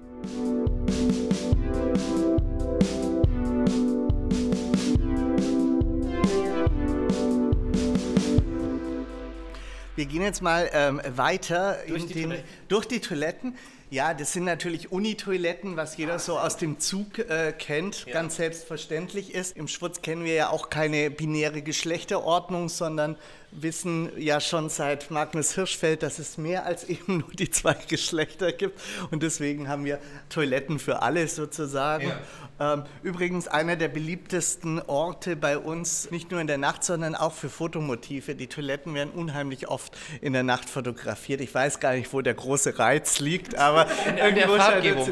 Wir 9.95 10.05
gehen 10.05 10.21
jetzt 10.21 10.41
mal 10.41 10.69
ähm, 10.73 11.01
weiter 11.15 11.77
Durch 11.87 12.05
die 12.07 12.13
den, 12.13 12.33
durch 12.67 12.85
die 12.85 12.99
Toiletten. 12.99 13.55
Ja, 13.91 14.15
das 14.15 14.33
sind 14.33 14.45
natürlich 14.45 14.91
Uni-Toiletten, 14.91 15.77
was 15.77 15.95
jeder 15.95 16.17
so 16.17 16.39
aus 16.39 16.57
dem 16.57 16.79
Zug 16.79 17.19
äh, 17.19 17.51
kennt, 17.51 18.07
ganz 18.07 18.37
selbstverständlich 18.37 19.33
ist. 19.33 19.55
Im 19.55 19.67
Schwutz 19.67 20.01
kennen 20.01 20.23
wir 20.23 20.33
ja 20.33 20.49
auch 20.49 20.71
keine 20.71 21.11
binäre 21.11 21.61
Geschlechterordnung, 21.61 22.67
sondern 22.67 23.15
wissen 23.51 24.09
ja 24.17 24.39
schon 24.39 24.69
seit 24.69 25.11
Magnus 25.11 25.53
Hirschfeld, 25.53 26.03
dass 26.03 26.19
es 26.19 26.37
mehr 26.37 26.65
als 26.65 26.83
eben 26.89 27.19
nur 27.19 27.31
die 27.31 27.49
zwei 27.49 27.75
Geschlechter 27.87 28.51
gibt. 28.51 28.79
Und 29.11 29.23
deswegen 29.23 29.67
haben 29.67 29.85
wir 29.85 29.99
Toiletten 30.29 30.79
für 30.79 31.01
alle 31.01 31.27
sozusagen. 31.27 32.11
Ähm, 32.57 32.83
übrigens 33.03 33.49
einer 33.49 33.75
der 33.75 33.89
beliebtesten 33.89 34.81
Orte 34.81 35.35
bei 35.35 35.57
uns, 35.57 36.09
nicht 36.11 36.31
nur 36.31 36.39
in 36.39 36.47
der 36.47 36.57
Nacht, 36.57 36.85
sondern 36.85 37.13
auch 37.13 37.33
für 37.33 37.49
Fotomotive. 37.49 38.35
Die 38.35 38.47
Toiletten 38.47 38.93
werden 38.93 39.11
unheimlich 39.13 39.67
oft 39.67 39.97
in 40.21 40.31
der 40.31 40.43
Nacht 40.43 40.69
fotografiert. 40.69 41.41
Ich 41.41 41.53
weiß 41.53 41.81
gar 41.81 41.93
nicht, 41.93 42.13
wo 42.13 42.21
der 42.21 42.33
große 42.33 42.79
Reiz 42.79 43.19
liegt, 43.19 43.55
aber 43.57 43.87
In 44.07 44.15
der 44.15 44.29
irgendwo 44.29 44.55
er 44.55 44.97
auch. 44.97 45.09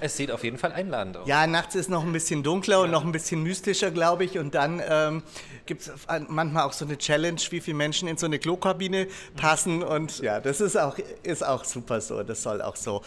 Es 0.00 0.16
sieht 0.16 0.32
auf 0.32 0.42
jeden 0.42 0.58
Fall 0.58 0.72
einladend 0.72 1.18
aus. 1.18 1.28
Ja, 1.28 1.46
nachts 1.46 1.76
ist 1.76 1.90
noch 1.90 2.04
ein 2.04 2.12
bisschen 2.12 2.42
dunkler 2.42 2.80
und 2.80 2.90
noch 2.90 3.04
ein 3.04 3.12
bisschen 3.12 3.42
mystischer, 3.42 3.92
glaube 3.92 4.24
ich. 4.24 4.38
Und 4.38 4.56
dann 4.56 4.82
ähm, 4.84 5.22
gibt 5.66 5.82
es 5.82 5.92
manchmal 6.28 6.64
auch 6.64 6.72
so 6.72 6.84
eine 6.84 6.98
Challenge, 6.98 7.40
wie 7.50 7.60
viele 7.70 7.76
Menschen 7.76 8.08
in 8.08 8.16
so 8.16 8.26
eine 8.26 8.40
Klokabine 8.40 9.06
passen. 9.36 9.84
Und 9.84 10.18
ja, 10.18 10.40
das 10.40 10.60
ist 10.60 10.76
auch, 10.76 10.96
ist 11.22 11.46
auch 11.46 11.64
super 11.64 12.00
so. 12.00 12.22
Das 12.24 12.42
soll 12.42 12.60
auch 12.62 12.74
so. 12.74 13.02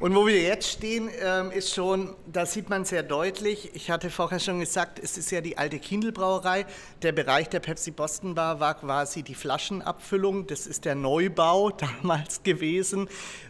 Und 0.00 0.14
wo 0.14 0.26
wir 0.26 0.40
jetzt 0.40 0.68
stehen, 0.68 1.08
ähm, 1.20 1.50
ist 1.50 1.74
schon, 1.74 2.14
da 2.26 2.46
sieht 2.46 2.68
man 2.68 2.84
sehr 2.84 3.02
deutlich, 3.02 3.70
ich 3.74 3.90
hatte 3.90 4.10
vorher 4.10 4.38
schon 4.38 4.60
gesagt, 4.60 5.00
es 5.00 5.18
ist 5.18 5.32
ja 5.32 5.40
die 5.40 5.58
alte 5.58 5.80
Kindelbrauerei. 5.80 6.66
Der 7.02 7.10
Bereich 7.10 7.48
der 7.48 7.58
Pepsi 7.58 7.90
Boston 7.90 8.34
Bar 8.34 8.60
war 8.60 8.74
quasi 8.74 9.24
die 9.24 9.34
Flaschenabfüllung. 9.34 10.46
Das 10.46 10.66
ist 10.66 10.84
der 10.84 10.94
Neubau 10.94 11.70
damals 12.02 12.42
gewesen. 12.42 13.08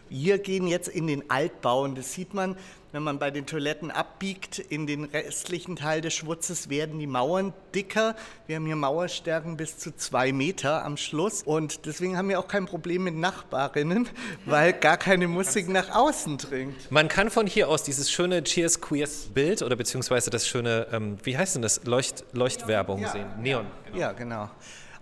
Wir 0.09 0.39
gehen 0.39 0.67
jetzt 0.67 0.87
in 0.87 1.05
den 1.05 1.29
Altbau 1.29 1.83
und 1.83 1.97
das 1.97 2.13
sieht 2.13 2.33
man, 2.33 2.55
wenn 2.91 3.03
man 3.03 3.19
bei 3.19 3.29
den 3.31 3.45
Toiletten 3.45 3.91
abbiegt, 3.91 4.57
in 4.59 4.87
den 4.87 5.03
restlichen 5.05 5.75
Teil 5.75 6.01
des 6.01 6.13
Schwutzes 6.15 6.69
werden 6.69 6.99
die 6.99 7.07
Mauern 7.07 7.53
dicker. 7.75 8.15
Wir 8.47 8.55
haben 8.55 8.65
hier 8.65 8.75
Mauerstärken 8.75 9.57
bis 9.57 9.77
zu 9.77 9.95
zwei 9.95 10.31
Meter 10.31 10.83
am 10.83 10.97
Schluss. 10.97 11.43
Und 11.43 11.85
deswegen 11.85 12.17
haben 12.17 12.29
wir 12.29 12.39
auch 12.39 12.47
kein 12.47 12.65
Problem 12.65 13.03
mit 13.03 13.15
Nachbarinnen, 13.15 14.09
weil 14.45 14.73
gar 14.73 14.97
keine 14.97 15.27
Musik 15.27 15.69
nach 15.69 15.95
außen 15.95 16.37
dringt. 16.37 16.91
Man 16.91 17.07
kann 17.07 17.29
von 17.29 17.45
hier 17.45 17.69
aus 17.69 17.83
dieses 17.83 18.11
schöne 18.11 18.43
Cheers 18.43 18.81
Queers 18.81 19.27
Bild 19.33 19.61
oder 19.61 19.75
beziehungsweise 19.75 20.29
das 20.29 20.47
schöne, 20.47 20.87
ähm, 20.91 21.17
wie 21.23 21.37
heißt 21.37 21.55
denn 21.55 21.61
das, 21.61 21.83
Leucht, 21.85 22.23
Leuchtwerbung 22.33 23.01
Ja. 23.01 23.11
sehen. 23.11 23.27
Neon. 23.39 23.65
Ja, 23.93 24.11
genau. 24.13 24.49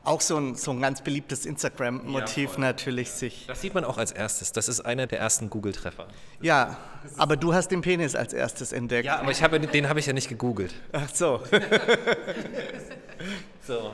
Auch 0.08 0.22
so 0.22 0.38
ein, 0.38 0.56
so 0.56 0.72
ein 0.72 0.80
ganz 0.80 1.02
beliebtes 1.02 1.46
Instagram-Motiv 1.46 2.58
natürlich 2.58 3.12
sich. 3.12 3.44
Das 3.48 3.60
sieht 3.62 3.74
man 3.74 3.84
auch 3.84 3.98
als 3.98 4.14
erstes. 4.14 4.54
Das 4.54 4.70
ist 4.70 4.80
einer 4.80 5.06
der 5.06 5.20
ersten 5.20 5.50
Google-Treffer. 5.50 6.08
Ja, 6.42 6.78
aber 7.18 7.36
du 7.36 7.54
hast 7.54 7.72
den 7.72 7.82
Penis 7.82 8.16
als 8.16 8.32
erstes 8.32 8.72
entdeckt. 8.72 9.06
Ja, 9.06 9.20
aber 9.20 9.32
ich 9.32 9.44
habe, 9.44 9.60
den 9.60 9.90
habe 9.90 10.00
ich 10.00 10.06
ja 10.06 10.14
nicht 10.14 10.30
gegoogelt. 10.30 10.74
Ach 10.94 11.10
so. 11.14 11.42
So. 13.68 13.92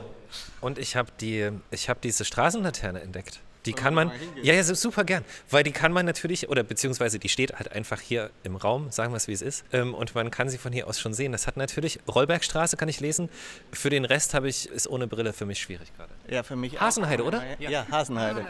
Und 0.60 0.78
ich 0.78 0.94
habe 0.94 1.10
die, 1.20 1.50
ich 1.72 1.88
habe 1.88 1.98
diese 2.00 2.24
Straßenlaterne 2.24 3.00
entdeckt. 3.00 3.40
Die 3.66 3.72
kann 3.72 3.94
man, 3.94 4.12
ja, 4.42 4.54
ja, 4.54 4.62
super 4.62 5.04
gern, 5.04 5.24
weil 5.50 5.64
die 5.64 5.72
kann 5.72 5.92
man 5.92 6.04
natürlich, 6.04 6.48
oder 6.48 6.62
beziehungsweise 6.62 7.18
die 7.18 7.28
steht 7.28 7.54
halt 7.54 7.72
einfach 7.72 8.00
hier 8.00 8.30
im 8.42 8.56
Raum, 8.56 8.90
sagen 8.90 9.12
wir 9.12 9.16
es 9.16 9.28
wie 9.28 9.32
es 9.32 9.42
ist, 9.42 9.64
ähm, 9.72 9.94
und 9.94 10.14
man 10.14 10.30
kann 10.30 10.48
sie 10.48 10.58
von 10.58 10.72
hier 10.72 10.86
aus 10.86 11.00
schon 11.00 11.14
sehen. 11.14 11.32
Das 11.32 11.46
hat 11.46 11.56
natürlich, 11.56 11.98
Rollbergstraße 12.06 12.76
kann 12.76 12.88
ich 12.88 13.00
lesen, 13.00 13.28
für 13.72 13.90
den 13.90 14.04
Rest 14.04 14.34
habe 14.34 14.48
ich, 14.48 14.68
ist 14.68 14.88
ohne 14.88 15.06
Brille 15.06 15.32
für 15.32 15.46
mich 15.46 15.60
schwierig 15.60 15.94
gerade. 15.96 16.12
Ja, 16.28 16.42
für 16.42 16.56
mich 16.56 16.76
auch. 16.76 16.82
Hasenheide, 16.82 17.24
oder? 17.24 17.42
Ja, 17.58 17.86
Hasenheide. 17.90 18.46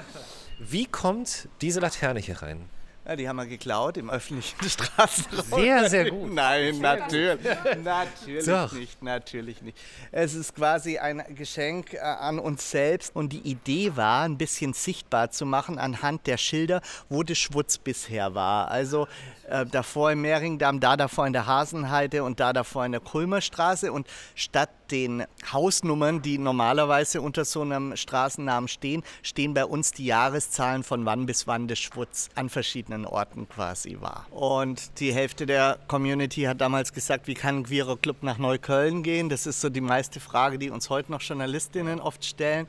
Wie 0.58 0.86
kommt 0.86 1.48
diese 1.60 1.80
Laterne 1.80 2.20
hier 2.20 2.42
rein? 2.42 2.68
Ja, 3.06 3.16
die 3.16 3.28
haben 3.28 3.36
wir 3.36 3.44
geklaut 3.44 3.98
im 3.98 4.08
öffentlichen 4.08 4.56
Straßenraum. 4.68 5.60
Sehr, 5.60 5.90
sehr 5.90 6.10
gut. 6.10 6.32
Nein, 6.32 6.78
natürlich. 6.78 7.44
Natürlich 7.82 8.46
Doch. 8.46 8.72
nicht, 8.72 9.02
natürlich 9.02 9.60
nicht. 9.60 9.76
Es 10.10 10.32
ist 10.32 10.54
quasi 10.54 10.96
ein 10.96 11.22
Geschenk 11.34 11.92
äh, 11.92 11.98
an 11.98 12.38
uns 12.38 12.70
selbst 12.70 13.14
und 13.14 13.30
die 13.34 13.40
Idee 13.40 13.94
war, 13.94 14.22
ein 14.22 14.38
bisschen 14.38 14.72
sichtbar 14.72 15.30
zu 15.30 15.44
machen 15.44 15.78
anhand 15.78 16.26
der 16.26 16.38
Schilder, 16.38 16.80
wo 17.10 17.22
der 17.22 17.34
Schwutz 17.34 17.76
bisher 17.76 18.34
war. 18.34 18.70
Also 18.70 19.06
äh, 19.48 19.66
davor 19.66 20.12
im 20.12 20.22
Mehringdamm, 20.22 20.80
da 20.80 20.96
davor 20.96 21.26
in 21.26 21.32
der 21.32 21.46
Hasenheide 21.46 22.24
und 22.24 22.40
da 22.40 22.52
davor 22.52 22.86
in 22.86 22.92
der 22.92 23.00
Kulmerstraße 23.00 23.92
und 23.92 24.06
statt 24.34 24.70
den 24.90 25.24
Hausnummern, 25.52 26.22
die 26.22 26.38
normalerweise 26.38 27.20
unter 27.20 27.44
so 27.44 27.62
einem 27.62 27.96
Straßennamen 27.96 28.68
stehen, 28.68 29.02
stehen 29.22 29.54
bei 29.54 29.64
uns 29.64 29.92
die 29.92 30.06
Jahreszahlen 30.06 30.82
von 30.82 31.06
wann 31.06 31.26
bis 31.26 31.46
wann 31.46 31.68
der 31.68 31.76
Schwutz 31.76 32.28
an 32.34 32.48
verschiedenen 32.48 33.06
Orten 33.06 33.48
quasi 33.48 33.98
war. 34.00 34.26
Und 34.30 35.00
die 35.00 35.12
Hälfte 35.12 35.46
der 35.46 35.78
Community 35.88 36.42
hat 36.42 36.60
damals 36.60 36.92
gesagt, 36.92 37.26
wie 37.26 37.34
kann 37.34 37.58
ein 37.58 37.64
queerer 37.64 37.96
Club 37.96 38.22
nach 38.22 38.38
Neukölln 38.38 39.02
gehen? 39.02 39.28
Das 39.28 39.46
ist 39.46 39.60
so 39.60 39.68
die 39.68 39.80
meiste 39.80 40.20
Frage, 40.20 40.58
die 40.58 40.70
uns 40.70 40.90
heute 40.90 41.10
noch 41.10 41.22
Journalistinnen 41.22 42.00
oft 42.00 42.24
stellen. 42.24 42.66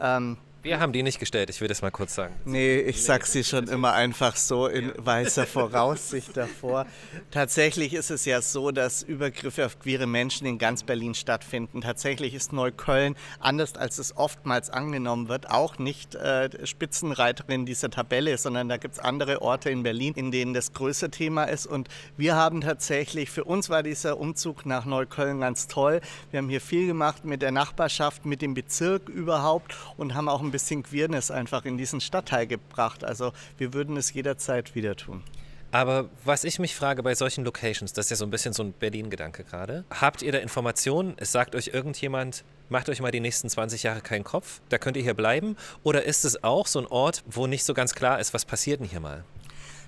Ähm, 0.00 0.36
Wir 0.62 0.78
haben 0.78 0.92
die 0.92 1.02
nicht 1.02 1.18
gestellt, 1.18 1.50
ich 1.50 1.60
will 1.60 1.66
das 1.66 1.82
mal 1.82 1.90
kurz 1.90 2.14
sagen. 2.14 2.36
Nee, 2.44 2.78
ich 2.78 3.02
sag 3.02 3.26
sie 3.26 3.42
schon 3.42 3.66
immer 3.66 3.94
einfach 3.94 4.36
so 4.36 4.68
in 4.68 4.92
weißer 4.96 5.44
Voraussicht 5.48 6.36
davor. 6.36 6.86
Tatsächlich 7.32 7.94
ist 7.94 8.12
es 8.12 8.24
ja 8.26 8.40
so, 8.40 8.70
dass 8.70 9.02
Übergriffe 9.02 9.66
auf 9.66 9.80
queere 9.80 10.06
Menschen 10.06 10.46
in 10.46 10.58
ganz 10.58 10.84
Berlin 10.84 11.14
stattfinden. 11.14 11.80
Tatsächlich 11.80 12.32
ist 12.32 12.52
Neukölln, 12.52 13.16
anders 13.40 13.74
als 13.74 13.98
es 13.98 14.16
oftmals 14.16 14.70
angenommen 14.70 15.28
wird, 15.28 15.50
auch 15.50 15.78
nicht 15.78 16.14
äh, 16.14 16.64
Spitzenreiterin 16.64 17.66
dieser 17.66 17.90
Tabelle, 17.90 18.38
sondern 18.38 18.68
da 18.68 18.76
gibt 18.76 18.94
es 18.94 19.00
andere 19.00 19.42
Orte 19.42 19.68
in 19.68 19.82
Berlin, 19.82 20.14
in 20.14 20.30
denen 20.30 20.54
das 20.54 20.72
größere 20.74 21.10
Thema 21.10 21.42
ist. 21.42 21.66
Und 21.66 21.88
wir 22.16 22.36
haben 22.36 22.60
tatsächlich, 22.60 23.30
für 23.30 23.42
uns 23.42 23.68
war 23.68 23.82
dieser 23.82 24.16
Umzug 24.16 24.64
nach 24.64 24.84
Neukölln 24.84 25.40
ganz 25.40 25.66
toll. 25.66 26.00
Wir 26.30 26.38
haben 26.38 26.48
hier 26.48 26.60
viel 26.60 26.86
gemacht 26.86 27.24
mit 27.24 27.42
der 27.42 27.50
Nachbarschaft, 27.50 28.24
mit 28.26 28.42
dem 28.42 28.54
Bezirk 28.54 29.08
überhaupt 29.08 29.76
und 29.96 30.14
haben 30.14 30.28
auch 30.28 30.40
ein 30.40 30.51
bisschen 30.52 30.84
Queerness 30.84 31.32
einfach 31.32 31.64
in 31.64 31.76
diesen 31.76 32.00
Stadtteil 32.00 32.46
gebracht. 32.46 33.02
Also 33.02 33.32
wir 33.58 33.74
würden 33.74 33.96
es 33.96 34.12
jederzeit 34.12 34.76
wieder 34.76 34.94
tun. 34.94 35.24
Aber 35.72 36.10
was 36.24 36.44
ich 36.44 36.58
mich 36.58 36.76
frage 36.76 37.02
bei 37.02 37.14
solchen 37.14 37.44
Locations, 37.44 37.94
das 37.94 38.06
ist 38.06 38.10
ja 38.10 38.16
so 38.16 38.26
ein 38.26 38.30
bisschen 38.30 38.52
so 38.52 38.62
ein 38.62 38.74
Berlin-Gedanke 38.74 39.42
gerade. 39.42 39.84
Habt 39.90 40.20
ihr 40.20 40.30
da 40.30 40.38
Informationen? 40.38 41.14
Es 41.16 41.32
sagt 41.32 41.54
euch 41.54 41.68
irgendjemand, 41.68 42.44
macht 42.68 42.90
euch 42.90 43.00
mal 43.00 43.10
die 43.10 43.20
nächsten 43.20 43.48
20 43.48 43.82
Jahre 43.82 44.02
keinen 44.02 44.22
Kopf, 44.22 44.60
da 44.68 44.76
könnt 44.76 44.98
ihr 44.98 45.02
hier 45.02 45.14
bleiben? 45.14 45.56
Oder 45.82 46.04
ist 46.04 46.26
es 46.26 46.44
auch 46.44 46.66
so 46.66 46.78
ein 46.78 46.86
Ort, 46.86 47.24
wo 47.26 47.46
nicht 47.46 47.64
so 47.64 47.72
ganz 47.72 47.94
klar 47.94 48.20
ist, 48.20 48.34
was 48.34 48.44
passiert 48.44 48.80
denn 48.80 48.86
hier 48.86 49.00
mal? 49.00 49.24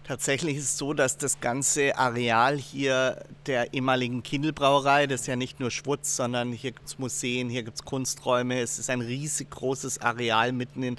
Tatsächlich 0.06 0.58
ist 0.58 0.64
es 0.64 0.76
so, 0.76 0.92
dass 0.92 1.16
das 1.16 1.40
ganze 1.40 1.96
Areal 1.96 2.58
hier 2.58 3.24
der 3.46 3.72
ehemaligen 3.72 4.22
Kindelbrauerei, 4.22 5.06
das 5.06 5.22
ist 5.22 5.26
ja 5.28 5.36
nicht 5.36 5.60
nur 5.60 5.70
Schwutz, 5.70 6.16
sondern 6.16 6.52
hier 6.52 6.72
gibt 6.72 6.86
es 6.86 6.98
Museen, 6.98 7.48
hier 7.48 7.62
gibt 7.62 7.78
es 7.78 7.84
Kunsträume. 7.86 8.60
Es 8.60 8.78
ist 8.78 8.90
ein 8.90 9.00
riesig 9.00 9.50
großes 9.50 10.02
Areal 10.02 10.52
mitten 10.52 10.82
in 10.82 10.98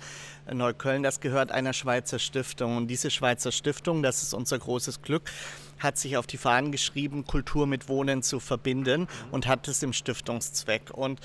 Neukölln. 0.52 1.04
Das 1.04 1.20
gehört 1.20 1.52
einer 1.52 1.74
Schweizer 1.74 2.18
Stiftung. 2.18 2.78
Und 2.78 2.88
diese 2.88 3.12
Schweizer 3.12 3.52
Stiftung, 3.52 4.02
das 4.02 4.24
ist 4.24 4.34
unser 4.34 4.58
großes 4.58 5.04
Glück, 5.04 5.30
hat 5.78 6.00
sich 6.00 6.18
auf 6.18 6.26
die 6.26 6.38
Fahnen 6.38 6.72
geschrieben, 6.72 7.26
Kultur 7.28 7.68
mit 7.68 7.88
Wohnen 7.88 8.24
zu 8.24 8.40
verbinden 8.40 9.08
und 9.30 9.46
hat 9.46 9.68
es 9.68 9.84
im 9.84 9.94
Stiftungszweck. 9.94 10.90
Und 10.92 11.20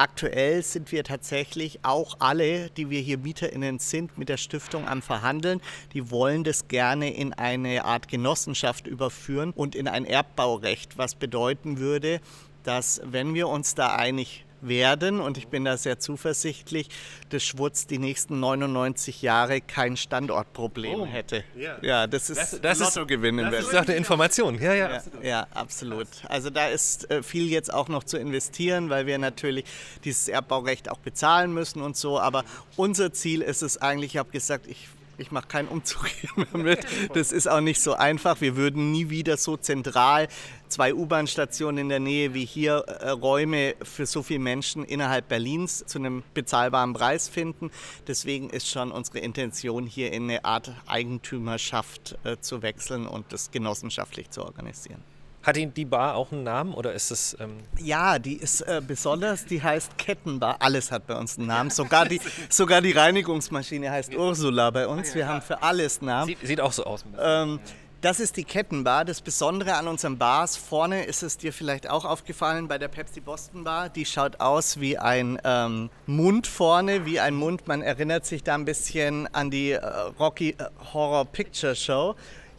Aktuell 0.00 0.62
sind 0.62 0.92
wir 0.92 1.04
tatsächlich 1.04 1.80
auch 1.82 2.16
alle, 2.20 2.70
die 2.70 2.88
wir 2.88 3.00
hier 3.02 3.18
MieterInnen 3.18 3.78
sind, 3.78 4.16
mit 4.16 4.30
der 4.30 4.38
Stiftung 4.38 4.88
am 4.88 5.02
Verhandeln. 5.02 5.60
Die 5.92 6.10
wollen 6.10 6.42
das 6.42 6.68
gerne 6.68 7.12
in 7.12 7.34
eine 7.34 7.84
Art 7.84 8.08
Genossenschaft 8.08 8.86
überführen 8.86 9.52
und 9.54 9.74
in 9.74 9.86
ein 9.86 10.06
Erbbaurecht, 10.06 10.96
was 10.96 11.16
bedeuten 11.16 11.76
würde, 11.76 12.22
dass 12.62 13.02
wenn 13.04 13.34
wir 13.34 13.48
uns 13.48 13.74
da 13.74 13.94
einig 13.94 14.46
werden 14.60 15.20
und 15.20 15.38
ich 15.38 15.48
bin 15.48 15.64
da 15.64 15.76
sehr 15.76 15.98
zuversichtlich, 15.98 16.88
dass 17.30 17.42
Schwurz 17.44 17.86
die 17.86 17.98
nächsten 17.98 18.40
99 18.40 19.22
Jahre 19.22 19.60
kein 19.60 19.96
Standortproblem 19.96 21.00
oh. 21.00 21.06
hätte. 21.06 21.44
Ja. 21.56 21.78
ja, 21.82 22.06
das 22.06 22.30
ist 22.30 22.38
das, 22.38 22.60
das 22.60 22.78
Lottogewinn 22.78 23.38
in 23.38 23.50
Das 23.50 23.64
ist 23.64 23.72
doch 23.72 23.86
eine 23.86 23.96
Information. 23.96 24.60
Ja, 24.60 24.74
ja, 24.74 24.88
ja, 24.88 24.96
absolut. 24.96 25.24
ja, 25.24 25.46
absolut. 25.54 26.08
Also 26.28 26.50
da 26.50 26.68
ist 26.68 27.10
äh, 27.10 27.22
viel 27.22 27.48
jetzt 27.48 27.72
auch 27.72 27.88
noch 27.88 28.04
zu 28.04 28.18
investieren, 28.18 28.90
weil 28.90 29.06
wir 29.06 29.18
natürlich 29.18 29.64
dieses 30.04 30.28
Erbbaurecht 30.28 30.90
auch 30.90 30.98
bezahlen 30.98 31.52
müssen 31.52 31.82
und 31.82 31.96
so. 31.96 32.20
Aber 32.20 32.44
unser 32.76 33.12
Ziel 33.12 33.42
ist 33.42 33.62
es 33.62 33.78
eigentlich, 33.78 34.14
ich 34.14 34.18
habe 34.18 34.30
gesagt, 34.30 34.66
ich 34.66 34.88
ich 35.20 35.30
mache 35.30 35.46
keinen 35.46 35.68
Umzug 35.68 36.06
hier 36.20 36.30
mehr 36.36 36.64
mit. 36.64 36.86
Das 37.14 37.32
ist 37.32 37.48
auch 37.48 37.60
nicht 37.60 37.80
so 37.80 37.94
einfach. 37.94 38.40
Wir 38.40 38.56
würden 38.56 38.90
nie 38.90 39.10
wieder 39.10 39.36
so 39.36 39.56
zentral 39.56 40.28
zwei 40.68 40.94
U-Bahn-Stationen 40.94 41.78
in 41.78 41.88
der 41.88 42.00
Nähe 42.00 42.32
wie 42.32 42.44
hier 42.44 42.84
äh, 42.86 43.10
Räume 43.10 43.74
für 43.82 44.06
so 44.06 44.22
viele 44.22 44.40
Menschen 44.40 44.84
innerhalb 44.84 45.28
Berlins 45.28 45.84
zu 45.86 45.98
einem 45.98 46.22
bezahlbaren 46.32 46.92
Preis 46.92 47.28
finden. 47.28 47.70
Deswegen 48.06 48.50
ist 48.50 48.68
schon 48.68 48.92
unsere 48.92 49.18
Intention, 49.18 49.86
hier 49.86 50.12
in 50.12 50.24
eine 50.24 50.44
Art 50.44 50.72
Eigentümerschaft 50.86 52.18
äh, 52.24 52.38
zu 52.40 52.62
wechseln 52.62 53.06
und 53.06 53.32
das 53.32 53.50
genossenschaftlich 53.50 54.30
zu 54.30 54.44
organisieren. 54.44 55.02
Hat 55.42 55.56
die 55.56 55.84
Bar 55.86 56.16
auch 56.16 56.32
einen 56.32 56.42
Namen 56.42 56.74
oder 56.74 56.92
ist 56.92 57.10
es. 57.10 57.36
Ähm 57.40 57.58
ja, 57.78 58.18
die 58.18 58.36
ist 58.36 58.60
äh, 58.60 58.82
besonders, 58.86 59.46
die 59.46 59.62
heißt 59.62 59.96
Kettenbar. 59.96 60.56
Alles 60.60 60.92
hat 60.92 61.06
bei 61.06 61.16
uns 61.16 61.38
einen 61.38 61.46
Namen. 61.48 61.70
Sogar 61.70 62.06
die, 62.06 62.20
sogar 62.50 62.82
die 62.82 62.92
Reinigungsmaschine 62.92 63.90
heißt 63.90 64.14
Ursula 64.14 64.70
bei 64.70 64.86
uns. 64.86 65.14
Wir 65.14 65.26
haben 65.26 65.40
für 65.40 65.62
alles 65.62 66.02
Namen. 66.02 66.26
Sieht, 66.26 66.46
sieht 66.46 66.60
auch 66.60 66.72
so 66.72 66.84
aus. 66.84 67.04
Ähm, 67.18 67.58
das 68.02 68.18
ist 68.18 68.38
die 68.38 68.44
Kettenbar. 68.44 69.04
Das 69.04 69.20
Besondere 69.20 69.74
an 69.74 69.86
unseren 69.86 70.16
Bars 70.16 70.56
vorne 70.56 71.04
ist 71.04 71.22
es 71.22 71.36
dir 71.36 71.52
vielleicht 71.52 71.88
auch 71.88 72.06
aufgefallen 72.06 72.66
bei 72.66 72.78
der 72.78 72.88
Pepsi 72.88 73.20
Boston 73.20 73.64
Bar. 73.64 73.90
Die 73.90 74.06
schaut 74.06 74.40
aus 74.40 74.80
wie 74.80 74.96
ein 74.96 75.38
ähm, 75.44 75.90
Mund 76.06 76.46
vorne, 76.46 77.04
wie 77.04 77.20
ein 77.20 77.34
Mund. 77.34 77.68
Man 77.68 77.82
erinnert 77.82 78.24
sich 78.24 78.42
da 78.42 78.54
ein 78.54 78.64
bisschen 78.64 79.26
an 79.34 79.50
die 79.50 79.72
äh, 79.72 79.86
Rocky 80.18 80.50
äh, 80.50 80.64
Horror 80.94 81.26
Picture 81.26 81.76
Show. 81.76 82.14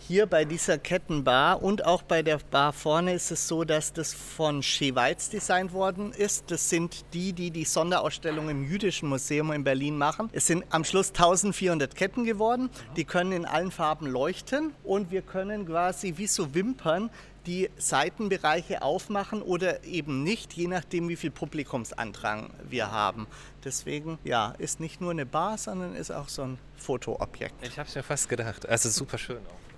Hier 0.07 0.25
bei 0.25 0.45
dieser 0.45 0.79
Kettenbar 0.79 1.61
und 1.61 1.85
auch 1.85 2.01
bei 2.01 2.23
der 2.23 2.39
Bar 2.49 2.73
vorne 2.73 3.13
ist 3.13 3.29
es 3.29 3.47
so, 3.47 3.63
dass 3.63 3.93
das 3.93 4.13
von 4.13 4.63
Scheweiz 4.63 5.29
designt 5.29 5.73
worden 5.73 6.11
ist. 6.11 6.49
Das 6.49 6.69
sind 6.69 7.05
die, 7.13 7.33
die 7.33 7.51
die 7.51 7.65
Sonderausstellung 7.65 8.49
im 8.49 8.63
Jüdischen 8.63 9.07
Museum 9.07 9.51
in 9.51 9.63
Berlin 9.63 9.97
machen. 9.97 10.29
Es 10.33 10.47
sind 10.47 10.65
am 10.71 10.83
Schluss 10.83 11.09
1400 11.09 11.95
Ketten 11.95 12.25
geworden. 12.25 12.71
Die 12.97 13.05
können 13.05 13.31
in 13.31 13.45
allen 13.45 13.69
Farben 13.69 14.07
leuchten 14.07 14.73
und 14.83 15.11
wir 15.11 15.21
können 15.21 15.67
quasi 15.67 16.15
wie 16.17 16.27
so 16.27 16.55
Wimpern 16.55 17.11
die 17.45 17.69
Seitenbereiche 17.77 18.81
aufmachen 18.81 19.41
oder 19.41 19.83
eben 19.83 20.23
nicht, 20.23 20.53
je 20.53 20.67
nachdem, 20.67 21.09
wie 21.09 21.15
viel 21.15 21.31
Publikumsandrang 21.31 22.49
wir 22.67 22.91
haben. 22.91 23.27
Deswegen, 23.63 24.17
ja, 24.23 24.53
ist 24.57 24.79
nicht 24.79 24.99
nur 24.99 25.11
eine 25.11 25.27
Bar, 25.27 25.57
sondern 25.59 25.95
ist 25.95 26.11
auch 26.11 26.27
so 26.27 26.41
ein 26.41 26.57
Fotoobjekt. 26.75 27.55
Ich 27.61 27.77
habe 27.77 27.87
es 27.87 27.95
mir 27.95 28.03
fast 28.03 28.29
gedacht. 28.29 28.67
Also 28.67 28.89
super 28.89 29.17
schön 29.19 29.37
auch. 29.37 29.70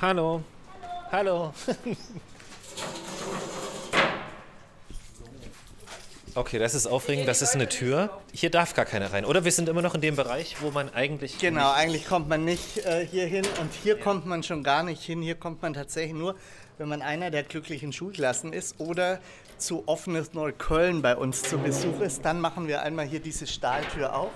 Hallo. 0.00 0.42
Hallo. 1.10 1.52
Okay, 6.34 6.60
das 6.60 6.74
ist 6.74 6.86
aufregend. 6.86 7.26
Das 7.26 7.42
ist 7.42 7.56
eine 7.56 7.68
Tür. 7.68 8.10
Hier 8.32 8.48
darf 8.50 8.74
gar 8.74 8.84
keiner 8.84 9.12
rein. 9.12 9.24
Oder 9.24 9.44
wir 9.44 9.50
sind 9.50 9.68
immer 9.68 9.82
noch 9.82 9.96
in 9.96 10.00
dem 10.00 10.14
Bereich, 10.14 10.56
wo 10.60 10.70
man 10.70 10.88
eigentlich. 10.94 11.38
Genau, 11.38 11.72
eigentlich 11.72 12.06
kommt 12.06 12.28
man 12.28 12.44
nicht 12.44 12.78
äh, 12.86 13.04
hier 13.04 13.26
hin 13.26 13.44
und 13.60 13.72
hier 13.82 13.96
ja. 13.96 14.02
kommt 14.04 14.24
man 14.26 14.44
schon 14.44 14.62
gar 14.62 14.84
nicht 14.84 15.02
hin. 15.02 15.20
Hier 15.20 15.34
kommt 15.34 15.62
man 15.62 15.74
tatsächlich 15.74 16.14
nur, 16.14 16.36
wenn 16.76 16.88
man 16.88 17.02
einer 17.02 17.32
der 17.32 17.42
glücklichen 17.42 17.92
Schulklassen 17.92 18.52
ist 18.52 18.78
oder 18.78 19.18
zu 19.56 19.82
offenes 19.86 20.32
Neukölln 20.32 21.02
bei 21.02 21.16
uns 21.16 21.42
zu 21.42 21.58
Besuch 21.58 22.00
ist. 22.00 22.24
Dann 22.24 22.40
machen 22.40 22.68
wir 22.68 22.82
einmal 22.82 23.06
hier 23.06 23.20
diese 23.20 23.48
Stahltür 23.48 24.14
auf 24.14 24.30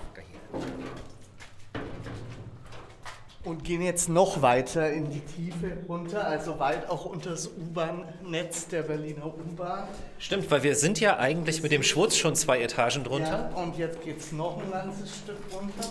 und 3.45 3.63
gehen 3.63 3.81
jetzt 3.81 4.07
noch 4.09 4.41
weiter 4.41 4.91
in 4.91 5.09
die 5.11 5.19
Tiefe 5.19 5.77
runter, 5.87 6.25
also 6.25 6.59
weit 6.59 6.89
auch 6.89 7.05
unter 7.05 7.31
das 7.31 7.47
U-Bahn-Netz 7.47 8.67
der 8.67 8.83
Berliner 8.83 9.25
U-Bahn. 9.25 9.87
Stimmt, 10.17 10.49
weil 10.49 10.63
wir 10.63 10.75
sind 10.75 10.99
ja 10.99 11.17
eigentlich 11.17 11.61
mit 11.61 11.71
dem 11.71 11.83
Schwurz 11.83 12.15
schon 12.15 12.35
zwei 12.35 12.61
Etagen 12.61 13.03
drunter. 13.03 13.51
Ja, 13.53 13.61
und 13.61 13.77
jetzt 13.77 14.01
geht 14.01 14.19
es 14.19 14.31
noch 14.31 14.61
ein 14.61 14.71
ganzes 14.71 15.17
Stück 15.17 15.37
runter. 15.51 15.89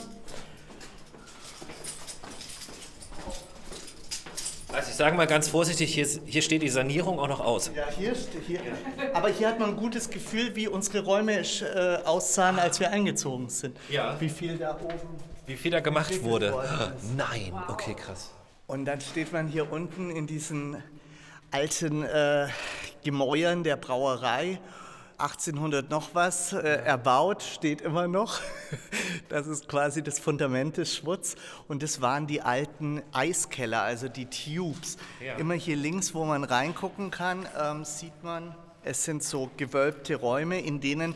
Also 4.73 4.89
ich 4.89 4.97
sage 4.97 5.15
mal 5.15 5.27
ganz 5.27 5.49
vorsichtig, 5.49 5.93
hier, 5.93 6.07
hier 6.25 6.41
steht 6.41 6.63
die 6.63 6.71
Sanierung 6.71 7.19
auch 7.19 7.29
noch 7.29 7.41
aus. 7.41 7.71
Ja, 7.77 7.85
hier 7.95 8.15
steht 8.15 8.47
hier. 8.47 8.61
Aber 9.13 9.29
hier 9.29 9.49
hat 9.49 9.59
man 9.59 9.71
ein 9.71 9.77
gutes 9.77 10.09
Gefühl, 10.09 10.57
wie 10.57 10.67
unsere 10.67 11.05
Räume 11.05 11.41
äh, 11.41 11.97
aussahen, 12.07 12.59
als 12.59 12.81
wir 12.81 12.91
eingezogen 12.91 13.51
sind. 13.51 13.77
Ja. 13.91 14.19
Wie 14.19 14.31
viel 14.31 14.57
da 14.57 14.75
oben 14.83 15.32
wie 15.47 15.57
viel 15.57 15.71
da 15.71 15.81
gemacht 15.81 16.23
wurde. 16.23 16.53
Nein, 17.17 17.53
okay, 17.69 17.95
krass. 17.95 18.31
Und 18.67 18.85
dann 18.85 19.01
steht 19.01 19.33
man 19.33 19.49
hier 19.49 19.71
unten 19.71 20.11
in 20.11 20.27
diesen 20.27 20.83
alten 21.51 22.03
äh, 22.05 22.49
Gemäuern 23.05 23.65
der 23.65 23.77
Brauerei. 23.77 24.61
1800 25.19 25.89
noch 25.89 26.15
was 26.15 26.53
äh, 26.53 26.59
erbaut, 26.59 27.43
steht 27.43 27.81
immer 27.81 28.09
noch. 28.09 28.41
Das 29.29 29.47
ist 29.47 29.67
quasi 29.67 30.03
das 30.03 30.19
Fundament 30.19 30.77
des 30.77 30.95
Schwutz. 30.95 31.37
Und 31.67 31.83
das 31.83 32.03
waren 32.03 32.27
die 32.27 32.43
alten 32.43 33.03
Eiskeller, 33.13 33.81
also 33.81 34.09
die 34.09 34.27
Tubes. 34.27 34.99
Ja. 35.25 35.37
Immer 35.37 35.55
hier 35.55 35.77
links, 35.77 36.15
wo 36.15 36.27
man 36.27 36.45
reingucken 36.45 37.11
kann, 37.11 37.49
ähm, 37.59 37.87
sieht 37.87 38.23
man, 38.23 38.55
es 38.85 39.05
sind 39.05 39.23
so 39.23 39.51
gewölbte 39.57 40.17
Räume, 40.17 40.61
in 40.61 40.81
denen 40.81 41.15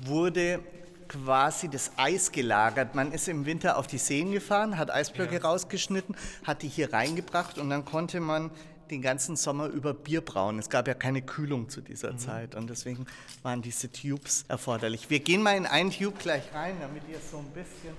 wurde 0.00 0.60
quasi 1.08 1.68
das 1.68 1.92
Eis 1.96 2.32
gelagert. 2.32 2.94
Man 2.94 3.12
ist 3.12 3.28
im 3.28 3.46
Winter 3.46 3.76
auf 3.78 3.86
die 3.86 3.98
Seen 3.98 4.32
gefahren, 4.32 4.78
hat 4.78 4.90
Eisblöcke 4.90 5.36
ja. 5.36 5.40
rausgeschnitten, 5.40 6.16
hat 6.44 6.62
die 6.62 6.68
hier 6.68 6.92
reingebracht 6.92 7.58
und 7.58 7.70
dann 7.70 7.84
konnte 7.84 8.20
man 8.20 8.50
den 8.90 9.02
ganzen 9.02 9.36
Sommer 9.36 9.66
über 9.66 9.94
Bier 9.94 10.20
brauen. 10.20 10.58
Es 10.58 10.68
gab 10.68 10.86
ja 10.88 10.94
keine 10.94 11.22
Kühlung 11.22 11.68
zu 11.68 11.80
dieser 11.80 12.12
mhm. 12.12 12.18
Zeit 12.18 12.54
und 12.54 12.68
deswegen 12.68 13.06
waren 13.42 13.62
diese 13.62 13.90
Tubes 13.90 14.44
erforderlich. 14.48 15.10
Wir 15.10 15.20
gehen 15.20 15.42
mal 15.42 15.56
in 15.56 15.66
einen 15.66 15.90
Tube 15.90 16.18
gleich 16.18 16.42
rein, 16.52 16.76
damit 16.80 17.02
ihr 17.08 17.18
so 17.30 17.38
ein 17.38 17.50
bisschen 17.50 17.96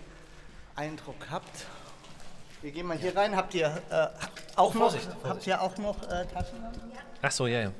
Eindruck 0.75 1.27
habt. 1.31 1.65
Wir 2.61 2.71
gehen 2.71 2.87
mal 2.87 2.97
hier 2.97 3.15
rein. 3.15 3.35
Habt 3.35 3.53
ihr 3.53 3.81
äh, 3.89 4.07
auch 4.55 4.73
Vorsicht, 4.73 5.07
noch, 5.07 5.19
Vorsicht. 5.19 5.25
Habt 5.25 5.47
ihr 5.47 5.61
auch 5.61 5.77
noch 5.77 6.03
äh, 6.03 6.25
Taschenlampen? 6.25 6.81
Ach 7.21 7.31
so, 7.31 7.47
ja, 7.47 7.61
ja. 7.61 7.71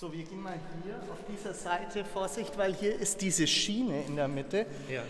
So, 0.00 0.12
wir 0.12 0.22
gehen 0.22 0.40
mal 0.40 0.54
hier 0.84 0.94
auf 1.10 1.18
dieser 1.28 1.52
Seite, 1.52 2.04
Vorsicht, 2.04 2.56
weil 2.56 2.72
hier 2.72 2.94
ist 2.94 3.20
diese 3.20 3.48
Schiene 3.48 4.04
in 4.04 4.14
der 4.14 4.28
Mitte. 4.28 4.64
Ja. 4.88 5.02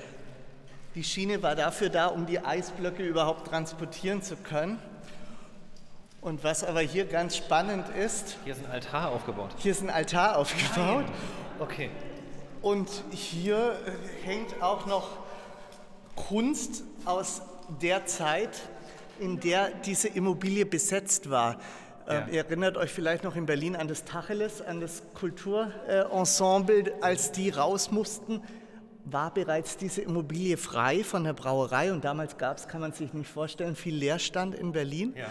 Die 0.94 1.04
Schiene 1.04 1.42
war 1.42 1.54
dafür 1.54 1.90
da, 1.90 2.06
um 2.06 2.24
die 2.24 2.38
Eisblöcke 2.38 3.02
überhaupt 3.02 3.48
transportieren 3.48 4.22
zu 4.22 4.36
können. 4.36 4.78
Und 6.22 6.42
was 6.42 6.64
aber 6.64 6.80
hier 6.80 7.04
ganz 7.04 7.36
spannend 7.36 7.86
ist. 7.90 8.38
Hier 8.44 8.54
ist 8.54 8.64
ein 8.64 8.70
Altar 8.70 9.10
aufgebaut. 9.10 9.50
Hier 9.58 9.72
ist 9.72 9.82
ein 9.82 9.90
Altar 9.90 10.38
aufgebaut. 10.38 11.04
Nein. 11.04 11.12
Okay. 11.58 11.90
Und 12.62 12.88
hier 13.10 13.78
äh, 13.84 14.26
hängt 14.26 14.62
auch 14.62 14.86
noch 14.86 15.18
Kunst 16.16 16.82
aus 17.04 17.42
der 17.82 18.06
Zeit, 18.06 18.58
in 19.20 19.38
der 19.38 19.68
diese 19.84 20.08
Immobilie 20.08 20.64
besetzt 20.64 21.28
war. 21.28 21.60
Ja. 22.08 22.26
Ihr 22.30 22.44
erinnert 22.44 22.76
euch 22.76 22.90
vielleicht 22.90 23.22
noch 23.22 23.36
in 23.36 23.46
Berlin 23.46 23.76
an 23.76 23.86
das 23.86 24.04
Tacheles, 24.04 24.62
an 24.62 24.80
das 24.80 25.02
Kulturensemble, 25.14 26.94
als 27.02 27.32
die 27.32 27.50
raus 27.50 27.90
mussten, 27.90 28.42
war 29.04 29.32
bereits 29.32 29.76
diese 29.76 30.02
Immobilie 30.02 30.56
frei 30.56 31.04
von 31.04 31.24
der 31.24 31.32
Brauerei 31.32 31.92
und 31.92 32.04
damals 32.04 32.38
gab 32.38 32.58
es, 32.58 32.68
kann 32.68 32.80
man 32.80 32.92
sich 32.92 33.12
nicht 33.12 33.30
vorstellen, 33.30 33.76
viel 33.76 33.94
Leerstand 33.94 34.54
in 34.54 34.72
Berlin. 34.72 35.14
Ja. 35.16 35.26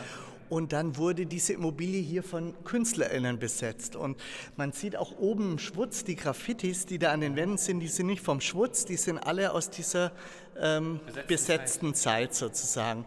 Und 0.49 0.71
dann 0.71 0.95
wurde 0.95 1.25
diese 1.25 1.53
Immobilie 1.53 2.01
hier 2.01 2.23
von 2.23 2.53
KünstlerInnen 2.63 3.37
besetzt. 3.37 3.97
Und 3.97 4.17
man 4.55 4.71
sieht 4.71 4.95
auch 4.95 5.17
oben 5.19 5.53
im 5.53 5.59
Schwutz, 5.59 6.05
die 6.05 6.15
Graffitis, 6.15 6.85
die 6.85 6.99
da 6.99 7.11
an 7.11 7.19
den 7.19 7.35
Wänden 7.35 7.57
sind, 7.57 7.81
die 7.81 7.89
sind 7.89 8.07
nicht 8.07 8.21
vom 8.21 8.39
Schwutz, 8.39 8.85
die 8.85 8.95
sind 8.95 9.17
alle 9.17 9.51
aus 9.51 9.69
dieser 9.69 10.13
ähm, 10.57 11.01
besetzten, 11.05 11.27
besetzten 11.27 11.93
Zeit. 11.93 12.33
Zeit 12.33 12.35
sozusagen. 12.35 13.05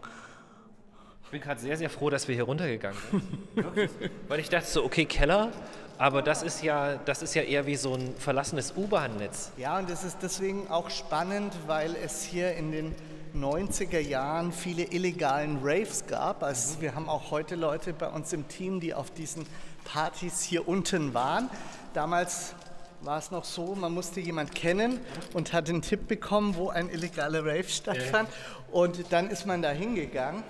Ich 1.31 1.33
bin 1.33 1.43
gerade 1.43 1.61
sehr, 1.61 1.77
sehr 1.77 1.89
froh, 1.89 2.11
dass 2.11 2.27
wir 2.27 2.35
hier 2.35 2.43
runtergegangen 2.43 2.99
sind. 3.09 3.25
Weil 4.29 4.41
ich 4.41 4.49
dachte 4.49 4.67
so, 4.67 4.85
okay, 4.85 5.05
Keller, 5.05 5.53
aber 5.97 6.23
das 6.23 6.43
ist 6.43 6.65
ja, 6.65 6.97
das 6.97 7.23
ist 7.23 7.37
ja 7.37 7.43
eher 7.43 7.67
wie 7.67 7.77
so 7.77 7.95
ein 7.95 8.17
verlassenes 8.17 8.75
U-Bahn-Netz. 8.77 9.53
Ja, 9.57 9.79
und 9.79 9.89
das 9.89 10.03
ist 10.03 10.19
deswegen 10.23 10.67
auch 10.67 10.91
spannend, 10.91 11.55
weil 11.69 11.95
es 11.95 12.25
hier 12.25 12.55
in 12.55 12.73
den 12.73 12.97
90er 13.37 14.01
Jahren 14.01 14.51
viele 14.51 14.83
illegalen 14.83 15.61
Raves 15.63 16.05
gab. 16.09 16.43
Also 16.43 16.81
wir 16.81 16.97
haben 16.97 17.09
auch 17.09 17.31
heute 17.31 17.55
Leute 17.55 17.93
bei 17.93 18.09
uns 18.09 18.33
im 18.33 18.49
Team, 18.49 18.81
die 18.81 18.93
auf 18.93 19.13
diesen 19.13 19.47
Partys 19.85 20.43
hier 20.43 20.67
unten 20.67 21.15
waren. 21.15 21.49
Damals 21.95 22.57
war 23.03 23.19
es 23.19 23.31
noch 23.31 23.45
so, 23.45 23.77
man 23.77 23.95
musste 23.95 24.19
jemand 24.19 24.53
kennen 24.57 24.99
und 25.33 25.53
hat 25.53 25.69
einen 25.69 25.83
Tipp 25.83 26.09
bekommen, 26.09 26.57
wo 26.57 26.71
ein 26.71 26.91
illegaler 26.91 27.45
Rave 27.45 27.69
stattfand. 27.69 28.29
Und 28.73 29.13
dann 29.13 29.31
ist 29.31 29.47
man 29.47 29.63
da 29.63 29.71
hingegangen. 29.71 30.43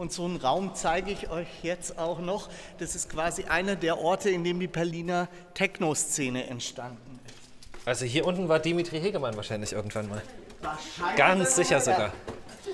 Und 0.00 0.14
so 0.14 0.24
einen 0.24 0.36
Raum 0.36 0.74
zeige 0.74 1.10
ich 1.10 1.28
euch 1.28 1.46
jetzt 1.60 1.98
auch 1.98 2.20
noch. 2.20 2.48
Das 2.78 2.94
ist 2.94 3.10
quasi 3.10 3.44
einer 3.44 3.76
der 3.76 3.98
Orte, 3.98 4.30
in 4.30 4.44
dem 4.44 4.58
die 4.58 4.66
Berliner 4.66 5.28
Techno-Szene 5.52 6.46
entstanden 6.46 7.20
ist. 7.26 7.86
Also 7.86 8.06
hier 8.06 8.24
unten 8.24 8.48
war 8.48 8.60
Dimitri 8.60 8.98
Hegemann 8.98 9.36
wahrscheinlich 9.36 9.74
irgendwann 9.74 10.08
mal. 10.08 10.22
Wahrscheinlich. 10.62 11.16
Ganz 11.16 11.54
sicher 11.54 11.80
sogar. 11.80 12.14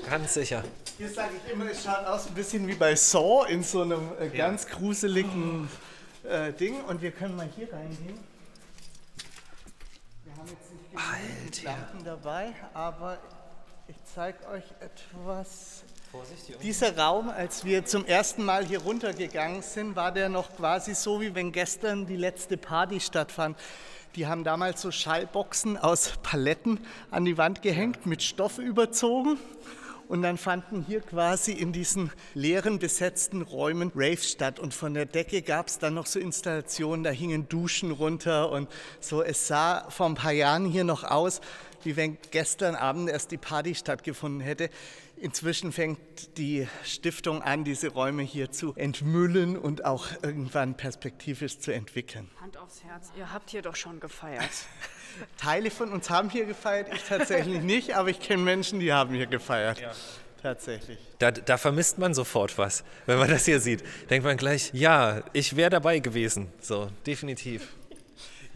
Ganz 0.09 0.35
sicher. 0.35 0.63
Hier 0.99 1.09
sage 1.11 1.31
ich 1.45 1.53
immer, 1.53 1.69
es 1.69 1.83
schaut 1.83 2.07
aus 2.07 2.29
ein 2.29 2.35
bisschen 2.35 2.65
wie 2.69 2.77
bei 2.77 2.95
Saw 2.95 3.45
in 3.49 3.65
so 3.65 3.83
einem 3.83 4.09
äh, 4.21 4.29
ganz 4.29 4.69
gruseligen 4.69 5.69
äh, 6.23 6.53
Ding. 6.53 6.81
Und 6.85 7.03
wir 7.03 7.11
können 7.11 7.35
mal 7.35 7.49
hier 7.57 7.73
reingehen. 7.73 8.21
Wir 10.23 10.37
haben 10.37 10.47
jetzt 10.47 10.71
nicht 10.71 11.65
genug 11.65 11.77
Lampen 11.77 12.05
dabei, 12.05 12.53
aber 12.73 13.19
ich 13.89 13.97
zeige 14.15 14.47
euch 14.47 14.63
etwas. 14.79 15.83
Dieser 16.63 16.97
Raum, 16.97 17.29
als 17.29 17.65
wir 17.65 17.85
zum 17.85 18.05
ersten 18.05 18.45
Mal 18.45 18.65
hier 18.65 18.81
runtergegangen 18.81 19.63
sind, 19.63 19.97
war 19.97 20.13
der 20.13 20.29
noch 20.29 20.57
quasi 20.57 20.95
so, 20.95 21.21
wie 21.21 21.35
wenn 21.35 21.53
gestern 21.53 22.07
die 22.07 22.17
letzte 22.17 22.57
Party 22.57 23.01
stattfand. 23.01 23.57
Die 24.15 24.27
haben 24.27 24.45
damals 24.45 24.81
so 24.81 24.91
Schallboxen 24.91 25.77
aus 25.77 26.13
Paletten 26.23 26.81
an 27.11 27.25
die 27.25 27.37
Wand 27.37 27.63
gehängt, 27.63 28.07
mit 28.07 28.23
Stoff 28.23 28.59
überzogen. 28.59 29.39
Und 30.09 30.23
dann 30.23 30.39
fanden 30.39 30.85
hier 30.87 31.01
quasi 31.01 31.53
in 31.53 31.73
diesen 31.73 32.13
leeren, 32.33 32.79
besetzten 32.79 33.43
Räumen 33.43 33.91
Raves 33.95 34.31
statt. 34.31 34.61
Und 34.61 34.73
von 34.73 34.95
der 34.95 35.05
Decke 35.05 35.43
gab 35.43 35.67
es 35.67 35.79
dann 35.79 35.95
noch 35.95 36.07
so 36.07 36.21
Installationen, 36.21 37.03
da 37.03 37.11
hingen 37.11 37.49
Duschen 37.49 37.91
runter 37.91 38.51
und 38.51 38.69
so. 39.01 39.23
Es 39.23 39.49
sah 39.49 39.91
vor 39.91 40.07
ein 40.07 40.15
paar 40.15 40.33
Jahren 40.33 40.65
hier 40.65 40.85
noch 40.85 41.03
aus, 41.03 41.41
wie 41.83 41.97
wenn 41.97 42.19
gestern 42.31 42.77
Abend 42.77 43.11
erst 43.11 43.33
die 43.33 43.37
Party 43.37 43.75
stattgefunden 43.75 44.41
hätte. 44.41 44.71
Inzwischen 45.19 45.73
fängt 45.73 46.37
die 46.37 46.69
Stiftung 46.85 47.41
an, 47.41 47.65
diese 47.65 47.89
Räume 47.89 48.23
hier 48.23 48.51
zu 48.51 48.75
entmüllen 48.77 49.57
und 49.57 49.85
auch 49.85 50.09
irgendwann 50.23 50.77
perspektivisch 50.77 51.59
zu 51.59 51.73
entwickeln. 51.73 52.31
Hand 52.41 52.59
aufs 52.59 52.85
Herz, 52.85 53.11
ihr 53.17 53.33
habt 53.33 53.51
hier 53.51 53.63
doch 53.63 53.77
schon 53.77 53.99
gefeiert. 53.99 54.51
Teile 55.39 55.71
von 55.71 55.91
uns 55.91 56.11
haben 56.11 56.29
hier 56.29 56.45
gefeiert, 56.45 56.89
ich 56.93 57.03
tatsächlich 57.05 57.63
nicht, 57.63 57.97
aber 57.97 58.11
ich 58.11 58.21
kenne 58.21 58.43
Menschen, 58.43 58.79
die 58.79 58.93
haben 58.93 59.15
hier 59.15 59.27
gefeiert. 59.27 59.81
Ja. 59.81 59.93
Tatsächlich. 60.43 60.99
Da, 61.19 61.31
da, 61.31 61.57
vermisst 61.57 61.99
man 61.99 62.15
sofort 62.15 62.57
was, 62.59 62.85
wenn 63.07 63.19
man 63.19 63.29
das 63.29 63.47
hier 63.47 63.59
sieht. 63.59 63.83
Denkt 64.11 64.25
man 64.25 64.37
gleich, 64.37 64.71
ja, 64.75 65.23
ich 65.33 65.57
wäre 65.57 65.71
dabei 65.71 65.99
gewesen. 65.99 66.53
So, 66.61 66.89
definitiv. 67.07 67.75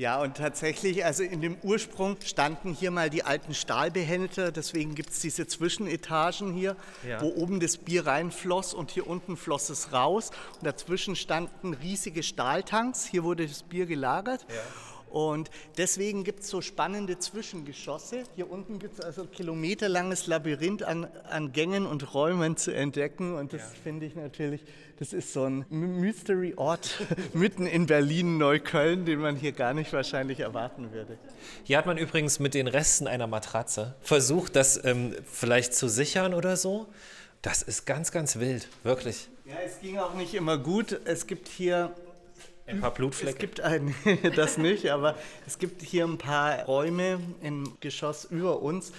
Ja, 0.00 0.18
und 0.22 0.38
tatsächlich, 0.38 1.04
also 1.04 1.22
in 1.22 1.42
dem 1.42 1.58
Ursprung 1.62 2.16
standen 2.24 2.72
hier 2.72 2.90
mal 2.90 3.10
die 3.10 3.22
alten 3.22 3.52
Stahlbehälter, 3.52 4.50
deswegen 4.50 4.94
gibt 4.94 5.10
es 5.10 5.20
diese 5.20 5.46
Zwischenetagen 5.46 6.54
hier, 6.54 6.74
ja. 7.06 7.20
wo 7.20 7.26
oben 7.26 7.60
das 7.60 7.76
Bier 7.76 8.06
reinfloss 8.06 8.72
und 8.72 8.90
hier 8.90 9.06
unten 9.06 9.36
floss 9.36 9.68
es 9.68 9.92
raus. 9.92 10.30
Und 10.54 10.64
dazwischen 10.64 11.16
standen 11.16 11.74
riesige 11.74 12.22
Stahltanks, 12.22 13.04
hier 13.04 13.24
wurde 13.24 13.46
das 13.46 13.62
Bier 13.62 13.84
gelagert. 13.84 14.46
Ja. 14.48 14.54
Und 15.10 15.50
deswegen 15.76 16.24
gibt 16.24 16.40
es 16.40 16.48
so 16.48 16.60
spannende 16.60 17.18
Zwischengeschosse. 17.18 18.22
Hier 18.36 18.50
unten 18.50 18.78
gibt 18.78 18.98
es 18.98 19.04
also 19.04 19.24
kilometerlanges 19.24 20.26
Labyrinth 20.26 20.82
an, 20.82 21.08
an 21.28 21.52
Gängen 21.52 21.84
und 21.86 22.14
Räumen 22.14 22.56
zu 22.56 22.72
entdecken. 22.72 23.34
Und 23.34 23.52
das 23.52 23.60
ja. 23.60 23.68
finde 23.82 24.06
ich 24.06 24.14
natürlich, 24.14 24.64
das 24.98 25.12
ist 25.12 25.32
so 25.32 25.44
ein 25.44 25.66
Mystery-Ort 25.68 27.06
mitten 27.32 27.66
in 27.66 27.86
Berlin-Neukölln, 27.86 29.04
den 29.04 29.18
man 29.18 29.36
hier 29.36 29.52
gar 29.52 29.74
nicht 29.74 29.92
wahrscheinlich 29.92 30.40
erwarten 30.40 30.92
würde. 30.92 31.18
Hier 31.64 31.76
hat 31.76 31.86
man 31.86 31.98
übrigens 31.98 32.38
mit 32.38 32.54
den 32.54 32.68
Resten 32.68 33.06
einer 33.06 33.26
Matratze 33.26 33.96
versucht, 34.00 34.54
das 34.54 34.82
ähm, 34.84 35.14
vielleicht 35.24 35.74
zu 35.74 35.88
sichern 35.88 36.34
oder 36.34 36.56
so. 36.56 36.86
Das 37.42 37.62
ist 37.62 37.86
ganz, 37.86 38.12
ganz 38.12 38.38
wild, 38.38 38.68
wirklich. 38.84 39.28
Ja, 39.46 39.56
es 39.64 39.80
ging 39.80 39.98
auch 39.98 40.14
nicht 40.14 40.34
immer 40.34 40.58
gut. 40.58 41.00
Es 41.06 41.26
gibt 41.26 41.48
hier 41.48 41.92
ein 42.70 42.80
paar 42.80 42.94
Blutflecke. 42.94 43.34
Es 43.34 43.38
gibt 43.38 43.60
ein, 43.60 43.94
das 44.36 44.58
nicht, 44.58 44.90
aber 44.90 45.16
es 45.46 45.58
gibt 45.58 45.82
hier 45.82 46.04
ein 46.04 46.18
paar 46.18 46.64
Räume 46.64 47.20
im 47.42 47.76
Geschoss 47.80 48.24
über 48.24 48.60
uns, 48.62 48.92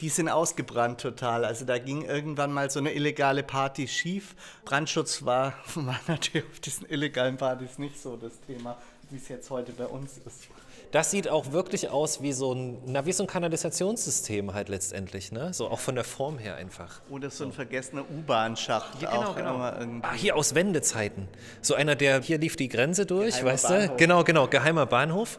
die 0.00 0.08
sind 0.08 0.28
ausgebrannt 0.28 1.00
total. 1.00 1.44
Also 1.44 1.64
da 1.64 1.78
ging 1.78 2.02
irgendwann 2.02 2.52
mal 2.52 2.70
so 2.70 2.80
eine 2.80 2.92
illegale 2.92 3.42
Party 3.42 3.86
schief. 3.86 4.34
Brandschutz 4.64 5.24
war, 5.24 5.54
war 5.74 6.00
natürlich 6.06 6.46
auf 6.48 6.60
diesen 6.60 6.88
illegalen 6.88 7.36
Partys 7.36 7.78
nicht 7.78 8.00
so 8.00 8.16
das 8.16 8.40
Thema, 8.46 8.78
wie 9.10 9.16
es 9.16 9.28
jetzt 9.28 9.50
heute 9.50 9.72
bei 9.72 9.86
uns 9.86 10.18
ist. 10.18 10.48
Das 10.90 11.12
sieht 11.12 11.28
auch 11.28 11.52
wirklich 11.52 11.88
aus 11.88 12.20
wie 12.20 12.32
so 12.32 12.52
ein, 12.52 12.78
na, 12.86 13.06
wie 13.06 13.12
so 13.12 13.22
ein 13.22 13.28
Kanalisationssystem 13.28 14.54
halt 14.54 14.68
letztendlich, 14.68 15.30
ne? 15.30 15.54
So 15.54 15.68
auch 15.68 15.78
von 15.78 15.94
der 15.94 16.02
Form 16.02 16.38
her 16.38 16.56
einfach. 16.56 17.00
Oder 17.10 17.30
so 17.30 17.44
ein 17.44 17.52
vergessener 17.52 18.02
U-Bahn-Schacht. 18.02 19.00
Ja, 19.00 19.12
genau, 19.12 19.34
genau. 19.34 20.00
Ah, 20.02 20.14
hier 20.14 20.34
aus 20.34 20.56
Wendezeiten. 20.56 21.28
So 21.62 21.74
einer, 21.74 21.94
der, 21.94 22.22
hier 22.22 22.38
lief 22.38 22.56
die 22.56 22.68
Grenze 22.68 23.06
durch, 23.06 23.34
Geheimer 23.34 23.52
weißt 23.52 23.68
Bahnhof. 23.68 23.88
du? 23.90 23.96
Genau, 23.96 24.24
genau, 24.24 24.48
geheimer 24.48 24.86
Bahnhof. 24.86 25.38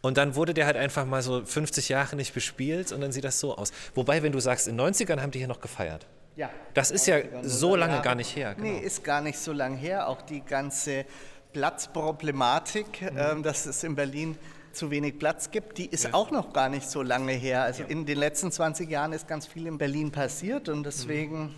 Und 0.00 0.16
dann 0.16 0.34
wurde 0.34 0.52
der 0.54 0.66
halt 0.66 0.76
einfach 0.76 1.06
mal 1.06 1.22
so 1.22 1.44
50 1.44 1.88
Jahre 1.88 2.16
nicht 2.16 2.34
bespielt 2.34 2.90
und 2.90 3.00
dann 3.00 3.12
sieht 3.12 3.24
das 3.24 3.38
so 3.38 3.56
aus. 3.56 3.72
Wobei, 3.94 4.22
wenn 4.22 4.32
du 4.32 4.40
sagst, 4.40 4.66
in 4.66 4.76
den 4.76 4.94
90ern 4.94 5.20
haben 5.20 5.30
die 5.30 5.38
hier 5.38 5.48
noch 5.48 5.60
gefeiert. 5.60 6.06
Ja. 6.36 6.50
Das 6.74 6.90
ist 6.90 7.06
ja 7.06 7.18
so 7.42 7.74
lange 7.74 7.94
Jahre. 7.94 8.04
gar 8.04 8.14
nicht 8.14 8.34
her. 8.34 8.54
Genau. 8.54 8.68
Nee, 8.68 8.78
ist 8.78 9.02
gar 9.02 9.20
nicht 9.20 9.38
so 9.38 9.52
lange 9.52 9.76
her. 9.76 10.08
Auch 10.08 10.22
die 10.22 10.40
ganze 10.40 11.04
Platzproblematik, 11.52 13.02
mhm. 13.02 13.18
ähm, 13.18 13.42
dass 13.42 13.66
es 13.66 13.82
in 13.82 13.96
Berlin 13.96 14.36
zu 14.72 14.90
wenig 14.90 15.18
Platz 15.18 15.50
gibt, 15.50 15.78
die 15.78 15.86
ist 15.86 16.04
ja. 16.04 16.14
auch 16.14 16.30
noch 16.30 16.52
gar 16.52 16.68
nicht 16.68 16.88
so 16.88 17.02
lange 17.02 17.32
her. 17.32 17.62
Also 17.62 17.82
ja. 17.82 17.88
in 17.88 18.06
den 18.06 18.18
letzten 18.18 18.50
20 18.50 18.88
Jahren 18.90 19.12
ist 19.12 19.28
ganz 19.28 19.46
viel 19.46 19.66
in 19.66 19.78
Berlin 19.78 20.10
passiert 20.10 20.68
und 20.68 20.84
deswegen, 20.84 21.42
mhm. 21.42 21.54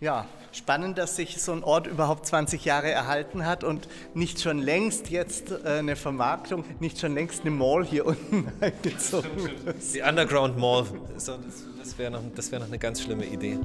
ja, 0.00 0.26
spannend, 0.52 0.98
dass 0.98 1.16
sich 1.16 1.42
so 1.42 1.52
ein 1.52 1.64
Ort 1.64 1.86
überhaupt 1.86 2.26
20 2.26 2.64
Jahre 2.64 2.90
erhalten 2.90 3.44
hat 3.44 3.64
und 3.64 3.88
nicht 4.14 4.40
schon 4.40 4.58
längst 4.58 5.10
jetzt 5.10 5.50
äh, 5.50 5.78
eine 5.78 5.96
Vermarktung, 5.96 6.64
nicht 6.80 6.98
schon 6.98 7.14
längst 7.14 7.42
eine 7.42 7.50
Mall 7.50 7.84
hier 7.84 8.06
unten 8.06 8.52
eingezogen 8.60 9.50
ist. 9.76 9.94
Die 9.94 10.02
Underground 10.02 10.58
Mall, 10.58 10.86
das 11.14 11.28
wäre 11.98 12.10
noch, 12.10 12.22
wär 12.50 12.58
noch 12.60 12.66
eine 12.66 12.78
ganz 12.78 13.02
schlimme 13.02 13.26
Idee. 13.26 13.58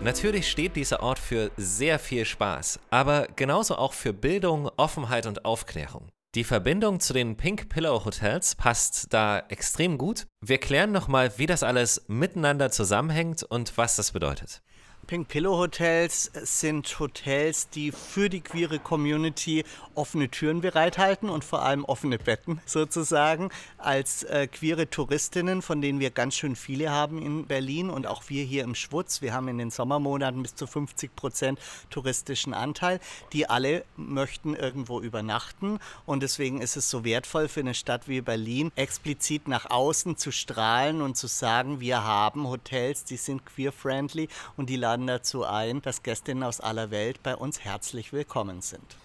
Natürlich 0.00 0.48
steht 0.48 0.76
dieser 0.76 1.02
Ort 1.02 1.18
für 1.18 1.50
sehr 1.56 1.98
viel 1.98 2.24
Spaß, 2.24 2.78
aber 2.88 3.26
genauso 3.34 3.76
auch 3.76 3.92
für 3.92 4.12
Bildung, 4.12 4.70
Offenheit 4.76 5.26
und 5.26 5.44
Aufklärung. 5.44 6.08
Die 6.36 6.44
Verbindung 6.44 7.00
zu 7.00 7.12
den 7.12 7.36
Pink 7.36 7.68
Pillow 7.68 8.04
Hotels 8.04 8.54
passt 8.54 9.12
da 9.12 9.40
extrem 9.48 9.98
gut. 9.98 10.28
Wir 10.40 10.58
klären 10.58 10.92
nochmal, 10.92 11.32
wie 11.38 11.46
das 11.46 11.64
alles 11.64 12.04
miteinander 12.06 12.70
zusammenhängt 12.70 13.42
und 13.42 13.76
was 13.76 13.96
das 13.96 14.12
bedeutet. 14.12 14.62
Pink 15.08 15.28
Pillow 15.28 15.56
Hotels 15.56 16.30
sind 16.34 17.00
Hotels, 17.00 17.70
die 17.70 17.92
für 17.92 18.28
die 18.28 18.42
queere 18.42 18.78
Community 18.78 19.64
offene 19.94 20.28
Türen 20.28 20.60
bereithalten 20.60 21.30
und 21.30 21.44
vor 21.44 21.62
allem 21.62 21.86
offene 21.86 22.18
Betten 22.18 22.60
sozusagen. 22.66 23.48
Als 23.78 24.24
äh, 24.24 24.46
queere 24.48 24.90
Touristinnen, 24.90 25.62
von 25.62 25.80
denen 25.80 25.98
wir 25.98 26.10
ganz 26.10 26.34
schön 26.34 26.56
viele 26.56 26.90
haben 26.90 27.22
in 27.22 27.46
Berlin 27.46 27.88
und 27.88 28.06
auch 28.06 28.24
wir 28.28 28.44
hier 28.44 28.64
im 28.64 28.74
Schwutz. 28.74 29.22
Wir 29.22 29.32
haben 29.32 29.48
in 29.48 29.56
den 29.56 29.70
Sommermonaten 29.70 30.42
bis 30.42 30.54
zu 30.54 30.66
50 30.66 31.16
Prozent 31.16 31.58
touristischen 31.88 32.52
Anteil. 32.52 33.00
Die 33.32 33.48
alle 33.48 33.86
möchten 33.96 34.54
irgendwo 34.54 35.00
übernachten 35.00 35.78
und 36.04 36.22
deswegen 36.22 36.60
ist 36.60 36.76
es 36.76 36.90
so 36.90 37.02
wertvoll 37.02 37.48
für 37.48 37.60
eine 37.60 37.72
Stadt 37.72 38.08
wie 38.08 38.20
Berlin, 38.20 38.72
explizit 38.76 39.48
nach 39.48 39.70
außen 39.70 40.18
zu 40.18 40.32
strahlen 40.32 41.00
und 41.00 41.16
zu 41.16 41.28
sagen, 41.28 41.80
wir 41.80 42.04
haben 42.04 42.46
Hotels, 42.46 43.04
die 43.04 43.16
sind 43.16 43.46
queer-friendly 43.46 44.28
und 44.58 44.68
die 44.68 44.76
laden 44.76 44.97
laden 44.98 45.06
dazu 45.06 45.44
ein, 45.44 45.80
dass 45.82 46.02
Gästinnen 46.02 46.42
aus 46.42 46.60
aller 46.60 46.90
Welt 46.90 47.22
bei 47.22 47.36
uns 47.36 47.60
herzlich 47.64 48.12
willkommen 48.12 48.60
sind. 48.60 48.96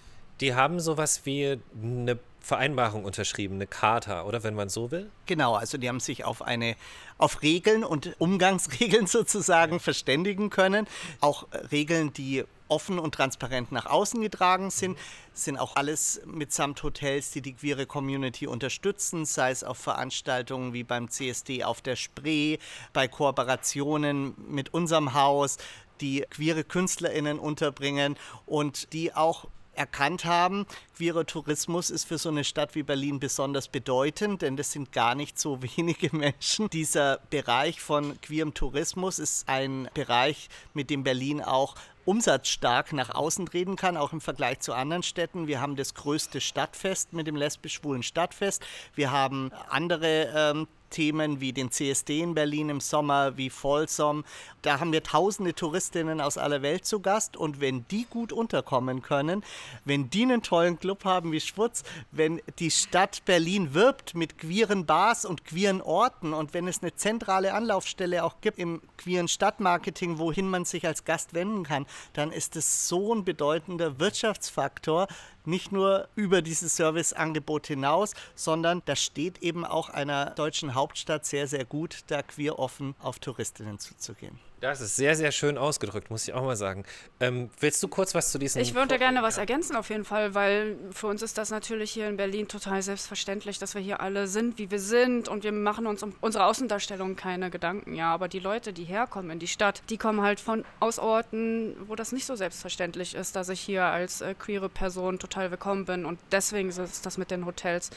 Die 0.42 0.56
haben 0.56 0.80
sowas 0.80 1.22
wie 1.26 1.60
eine 1.82 2.18
Vereinbarung 2.40 3.06
unterschrieben, 3.06 3.56
eine 3.56 3.68
Charta, 3.68 4.24
oder 4.24 4.44
wenn 4.44 4.56
man 4.56 4.70
so 4.70 4.92
will? 4.92 5.10
Genau, 5.28 5.54
also 5.54 5.78
die 5.78 5.88
haben 5.88 6.00
sich 6.00 6.26
auf 6.26 6.42
eine 6.42 6.76
auf 7.18 7.42
Regeln 7.42 7.84
und 7.84 8.16
Umgangsregeln 8.20 9.08
sozusagen 9.08 9.80
verständigen 9.80 10.50
können. 10.50 10.88
Auch 11.22 11.48
Regeln, 11.72 12.12
die 12.12 12.44
offen 12.68 13.00
und 13.00 13.16
transparent 13.16 13.72
nach 13.72 13.86
außen 13.86 14.22
getragen 14.22 14.70
sind, 14.70 14.98
sind 15.34 15.58
auch 15.58 15.76
alles 15.76 16.22
mitsamt 16.26 16.82
Hotels, 16.84 17.32
die 17.32 17.42
die 17.42 17.54
queere 17.54 17.86
Community 17.86 18.48
unterstützen, 18.48 19.26
sei 19.26 19.52
es 19.52 19.64
auf 19.64 19.78
Veranstaltungen 19.78 20.74
wie 20.74 20.84
beim 20.84 21.10
CSD 21.10 21.64
auf 21.64 21.82
der 21.82 21.96
Spree, 21.96 22.58
bei 22.94 23.08
Kooperationen 23.08 24.36
mit 24.48 24.74
unserem 24.74 25.14
Haus, 25.14 25.58
die 26.02 26.26
queere 26.30 26.64
KünstlerInnen 26.64 27.40
unterbringen 27.40 28.18
und 28.46 28.94
die 28.94 29.14
auch 29.14 29.48
erkannt 29.76 30.26
haben, 30.26 30.66
queerer 30.96 31.26
Tourismus 31.26 31.90
ist 31.90 32.06
für 32.06 32.18
so 32.18 32.30
eine 32.30 32.44
Stadt 32.44 32.76
wie 32.76 32.84
Berlin 32.84 33.20
besonders 33.20 33.68
bedeutend, 33.68 34.42
denn 34.42 34.58
das 34.58 34.72
sind 34.72 34.92
gar 34.92 35.16
nicht 35.16 35.40
so 35.40 35.62
wenige 35.78 36.16
Menschen. 36.16 36.70
Dieser 36.70 37.18
Bereich 37.30 37.82
von 37.82 38.20
queerem 38.22 38.54
Tourismus 38.54 39.20
ist 39.20 39.50
ein 39.50 39.90
Bereich, 39.94 40.50
mit 40.74 40.90
dem 40.90 41.04
Berlin 41.04 41.42
auch 41.42 41.76
umsatzstark 42.06 42.94
nach 42.94 43.10
außen 43.10 43.46
treten 43.46 43.76
kann, 43.76 43.98
auch 43.98 44.14
im 44.14 44.22
Vergleich 44.22 44.60
zu 44.60 44.74
anderen 44.74 45.04
Städten. 45.04 45.48
Wir 45.48 45.62
haben 45.62 45.76
das 45.76 45.94
größte 45.94 46.42
Stadtfest 46.42 47.14
mit 47.14 47.28
dem 47.28 47.36
lesbisch-schwulen 47.36 48.04
Stadtfest. 48.04 48.66
Wir 48.96 49.12
haben 49.12 49.52
andere 49.70 50.32
ähm, 50.36 50.68
Themen 50.94 51.42
wie 51.42 51.52
den 51.52 51.72
CSD 51.72 52.22
in 52.22 52.36
Berlin 52.36 52.70
im 52.70 52.80
Sommer, 52.80 53.36
wie 53.36 53.50
Folsom. 53.50 54.24
Da 54.62 54.80
haben 54.80 54.94
wir 54.94 55.04
tausende 55.04 55.54
Touristinnen 55.54 56.22
aus 56.22 56.38
aller 56.38 56.62
Welt 56.62 56.86
zu 56.86 57.02
Gast 57.02 57.36
und 57.36 57.60
wenn 57.60 57.86
die 57.90 58.06
gut 58.10 58.32
unterkommen 58.32 59.02
können, 59.02 59.44
wenn 59.84 60.10
die 60.10 60.24
einen 60.24 60.44
tollen 60.44 60.80
Club 60.80 61.04
haben 61.04 61.32
wie 61.32 61.42
Schwutz, 61.42 61.84
wenn 62.12 62.42
die 62.60 62.72
Stadt 62.72 63.26
Berlin 63.26 63.74
wirbt 63.74 64.16
mit 64.16 64.38
queeren 64.38 64.86
Bars 64.86 65.26
und 65.26 65.44
queeren 65.44 65.82
Orten 65.82 66.34
und 66.34 66.54
wenn 66.54 66.68
es 66.68 66.82
eine 66.82 66.96
zentrale 66.96 67.54
Anlaufstelle 67.54 68.24
auch 68.24 68.40
gibt 68.42 68.60
im 68.60 68.82
queeren 68.98 69.28
Stadtmarketing, 69.28 70.20
wohin 70.20 70.48
man 70.48 70.64
sich 70.64 70.86
als 70.86 71.04
Gast 71.06 71.34
wenden 71.34 71.64
kann, 71.64 71.88
dann 72.14 72.32
ist 72.32 72.56
es 72.56 72.88
so 72.88 73.14
ein 73.14 73.26
bedeutender 73.26 74.00
Wirtschaftsfaktor, 74.00 75.08
nicht 75.46 75.72
nur 75.72 76.08
über 76.16 76.42
dieses 76.42 76.76
Serviceangebot 76.76 77.68
hinaus, 77.68 78.14
sondern 78.36 78.82
da 78.86 78.96
steht 78.96 79.42
eben 79.42 79.66
auch 79.66 79.90
einer 79.90 80.32
deutschen 80.32 80.76
Hauptstadt 80.76 81.26
sehr, 81.26 81.48
sehr 81.48 81.66
gut, 81.66 82.00
da 82.08 82.22
queer 82.22 82.60
offen 82.60 82.96
auf 83.00 83.20
Touristinnen 83.20 83.80
zuzugehen. 83.80 84.40
Das 84.64 84.80
ist 84.80 84.96
sehr, 84.96 85.14
sehr 85.18 85.34
schön 85.34 85.58
ausgedrückt, 85.58 86.10
muss 86.10 86.26
ich 86.26 86.34
auch 86.34 86.42
mal 86.42 86.56
sagen. 86.56 86.86
Ähm, 87.20 87.50
willst 87.60 87.84
du 87.84 87.90
kurz 87.90 88.16
was 88.16 88.32
zu 88.32 88.40
diesem... 88.40 88.62
Ich 88.62 88.74
würde 88.74 88.98
gerne 88.98 89.22
was 89.22 89.38
ergänzen 89.38 89.76
auf 89.76 89.90
jeden 89.90 90.06
Fall, 90.06 90.36
weil 90.36 90.78
für 90.92 91.08
uns 91.08 91.22
ist 91.22 91.38
das 91.38 91.50
natürlich 91.50 91.92
hier 91.92 92.08
in 92.08 92.16
Berlin 92.16 92.48
total 92.48 92.82
selbstverständlich, 92.82 93.60
dass 93.60 93.76
wir 93.76 93.82
hier 93.82 94.00
alle 94.00 94.26
sind, 94.26 94.58
wie 94.60 94.72
wir 94.72 94.80
sind 94.80 95.28
und 95.28 95.44
wir 95.44 95.52
machen 95.52 95.86
uns 95.86 96.02
um 96.02 96.16
unsere 96.22 96.46
Außendarstellung 96.46 97.18
keine 97.18 97.50
Gedanken, 97.50 97.94
ja. 97.94 98.14
Aber 98.14 98.30
die 98.30 98.40
Leute, 98.40 98.72
die 98.72 98.86
herkommen 98.86 99.32
in 99.32 99.40
die 99.40 99.50
Stadt, 99.50 99.84
die 99.90 99.98
kommen 99.98 100.22
halt 100.22 100.40
von 100.40 100.64
aus 100.80 100.98
Orten, 100.98 101.76
wo 101.90 101.96
das 101.96 102.14
nicht 102.14 102.26
so 102.26 102.38
selbstverständlich 102.38 103.16
ist, 103.16 103.36
dass 103.36 103.50
ich 103.50 103.60
hier 103.60 103.84
als 103.84 104.22
äh, 104.22 104.34
queere 104.34 104.70
Person 104.70 105.20
total 105.20 105.52
willkommen 105.52 105.84
bin 105.84 106.06
und 106.06 106.20
deswegen 106.32 106.70
ist 106.70 107.06
das 107.06 107.18
mit 107.18 107.32
den 107.32 107.46
Hotels 107.46 107.90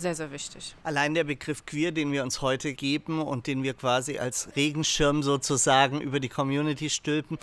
sehr, 0.00 0.14
sehr 0.14 0.32
wichtig. 0.32 0.74
Allein 0.82 1.14
der 1.14 1.24
Begriff 1.24 1.64
queer, 1.66 1.92
den 1.92 2.12
wir 2.12 2.22
uns 2.22 2.40
heute 2.40 2.74
geben 2.74 3.22
und 3.22 3.46
den 3.46 3.62
wir 3.62 3.74
quasi 3.74 4.18
als 4.18 4.48
Regenschirm 4.56 5.22
sozusagen 5.22 6.00
über 6.00 6.20
die 6.20 6.28
Community 6.28 6.90
stülpen, 6.90 7.38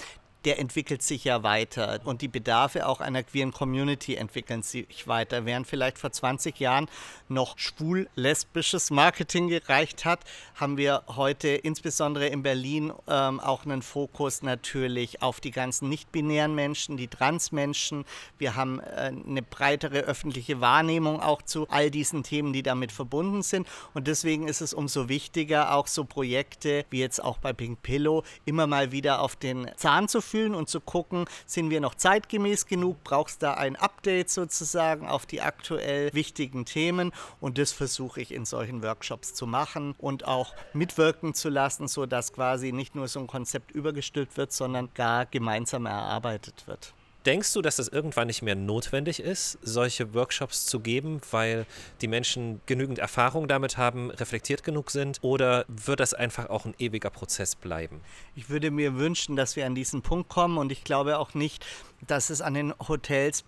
der 0.47 0.59
entwickelt 0.59 1.01
sich 1.01 1.25
ja 1.25 1.43
weiter 1.43 1.99
und 2.05 2.21
die 2.21 2.29
Bedarfe 2.29 2.87
auch 2.87 3.01
einer 3.01 3.21
queeren 3.21 3.51
Community 3.51 4.15
entwickeln 4.15 4.63
sich 4.63 5.05
weiter. 5.05 5.45
Während 5.45 5.67
vielleicht 5.67 5.97
vor 5.97 6.13
20 6.13 6.57
Jahren 6.61 6.87
noch 7.27 7.59
schwul-lesbisches 7.59 8.89
Marketing 8.89 9.49
gereicht 9.49 10.05
hat, 10.05 10.21
haben 10.55 10.77
wir 10.77 11.03
heute 11.09 11.49
insbesondere 11.49 12.27
in 12.27 12.43
Berlin 12.43 12.93
ähm, 13.09 13.41
auch 13.41 13.65
einen 13.65 13.81
Fokus 13.81 14.41
natürlich 14.41 15.21
auf 15.21 15.41
die 15.41 15.51
ganzen 15.51 15.89
nicht-binären 15.89 16.55
Menschen, 16.55 16.95
die 16.95 17.09
Transmenschen. 17.09 18.05
Wir 18.37 18.55
haben 18.55 18.79
äh, 18.79 19.11
eine 19.27 19.41
breitere 19.41 19.97
öffentliche 19.97 20.61
Wahrnehmung 20.61 21.19
auch 21.19 21.41
zu 21.41 21.67
all 21.67 21.91
diesen 21.91 22.23
Themen, 22.23 22.53
die 22.53 22.63
damit 22.63 22.93
verbunden 22.93 23.41
sind. 23.41 23.67
Und 23.93 24.07
deswegen 24.07 24.47
ist 24.47 24.61
es 24.61 24.73
umso 24.73 25.09
wichtiger, 25.09 25.75
auch 25.75 25.87
so 25.87 26.05
Projekte 26.05 26.85
wie 26.89 27.01
jetzt 27.01 27.21
auch 27.21 27.37
bei 27.37 27.51
Pink 27.51 27.81
Pillow 27.81 28.23
immer 28.45 28.65
mal 28.65 28.93
wieder 28.93 29.19
auf 29.19 29.35
den 29.35 29.69
Zahn 29.75 30.07
zu 30.07 30.21
führen 30.21 30.36
fühlen 30.37 30.53
und 30.53 30.69
zu 30.69 30.79
gucken, 30.79 31.25
sind 31.47 31.71
wir 31.71 31.81
noch 31.81 31.95
zeitgemäß 31.95 32.67
genug, 32.67 33.03
brauchst 33.03 33.41
da 33.41 33.55
ein 33.55 33.75
Update 33.75 34.29
sozusagen 34.29 35.07
auf 35.07 35.25
die 35.25 35.41
aktuell 35.41 36.13
wichtigen 36.13 36.63
Themen 36.65 37.11
und 37.41 37.57
das 37.57 37.71
versuche 37.71 38.21
ich 38.21 38.31
in 38.31 38.45
solchen 38.45 38.83
Workshops 38.83 39.33
zu 39.33 39.47
machen 39.47 39.95
und 39.97 40.27
auch 40.27 40.53
mitwirken 40.73 41.33
zu 41.33 41.49
lassen, 41.49 41.87
sodass 41.87 42.33
quasi 42.33 42.71
nicht 42.71 42.93
nur 42.93 43.07
so 43.07 43.19
ein 43.19 43.27
Konzept 43.27 43.71
übergestülpt 43.71 44.37
wird, 44.37 44.51
sondern 44.53 44.89
gar 44.93 45.25
gemeinsam 45.25 45.87
erarbeitet 45.87 46.67
wird. 46.67 46.93
Denkst 47.27 47.51
du, 47.51 47.61
dass 47.61 47.75
das 47.75 47.89
irgendwann 47.89 48.27
nicht 48.27 48.41
mehr 48.41 48.55
notwendig 48.55 49.19
ist, 49.19 49.59
solche 49.61 50.13
Workshops 50.13 50.65
zu 50.65 50.79
geben, 50.79 51.19
weil 51.31 51.65
die 51.99 52.07
Menschen 52.07 52.61
genügend 52.67 52.99
Erfahrung 52.99 53.49
damit 53.49 53.75
haben, 53.75 54.11
reflektiert 54.11 54.63
genug 54.63 54.91
sind? 54.91 55.19
Oder 55.23 55.65
wird 55.67 55.99
das 55.99 56.13
einfach 56.13 56.49
auch 56.49 56.63
ein 56.63 56.73
ewiger 56.79 57.09
Prozess 57.09 57.57
bleiben? 57.57 57.99
Ich 58.37 58.49
würde 58.49 58.71
mir 58.71 58.95
wünschen, 58.95 59.35
dass 59.35 59.57
wir 59.57 59.65
an 59.65 59.75
diesen 59.75 60.01
Punkt 60.03 60.29
kommen 60.29 60.57
und 60.57 60.71
ich 60.71 60.85
glaube 60.85 61.19
auch 61.19 61.33
nicht, 61.33 61.65
dass 62.07 62.29
es 62.29 62.39
an 62.39 62.53
den 62.53 62.73
Hotels 62.87 63.43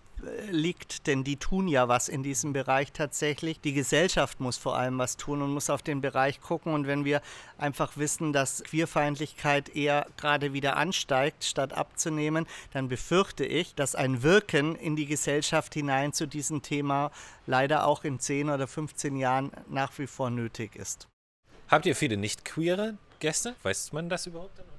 liegt, 0.50 1.08
denn 1.08 1.24
die 1.24 1.38
tun 1.38 1.68
ja 1.68 1.88
was 1.88 2.10
in 2.10 2.24
diesem 2.24 2.54
Bereich 2.54 2.92
tatsächlich. 2.92 3.60
Die 3.62 3.74
Gesellschaft 3.74 4.40
muss 4.40 4.58
vor 4.58 4.78
allem 4.78 4.98
was 4.98 5.18
tun 5.18 5.42
und 5.42 5.52
muss 5.52 5.70
auf 5.70 5.82
den 5.82 6.02
Bereich 6.02 6.42
gucken. 6.42 6.74
Und 6.74 6.88
wenn 6.88 7.06
wir 7.06 7.22
einfach 7.58 7.98
wissen, 7.98 8.34
dass 8.34 8.64
Queerfeindlichkeit 8.64 9.76
eher 9.76 10.06
gerade 10.18 10.54
wieder 10.54 10.78
ansteigt, 10.78 11.44
statt 11.44 11.74
abzunehmen, 11.74 12.46
dann 12.74 12.90
befürchte 12.90 13.46
ich, 13.46 13.76
dass 13.76 13.96
ein 13.96 14.24
Wirken 14.24 14.76
in 14.76 14.96
die 14.96 15.06
Gesellschaft 15.06 15.74
hinein 15.74 16.14
zu 16.14 16.28
diesem 16.28 16.62
Thema 16.62 17.12
leider 17.46 17.86
auch 17.86 18.04
in 18.04 18.20
10 18.20 18.50
oder 18.50 18.68
15 18.68 19.16
Jahren 19.16 19.52
nach 19.70 19.98
wie 20.00 20.08
vor 20.08 20.30
nötig 20.30 20.76
ist. 20.76 21.08
Habt 21.68 21.86
ihr 21.86 21.96
viele 21.96 22.18
nicht-queere 22.18 22.98
Gäste? 23.20 23.56
Weiß 23.64 23.94
man 23.94 24.10
das 24.10 24.26
überhaupt? 24.26 24.58
Dann? 24.58 24.79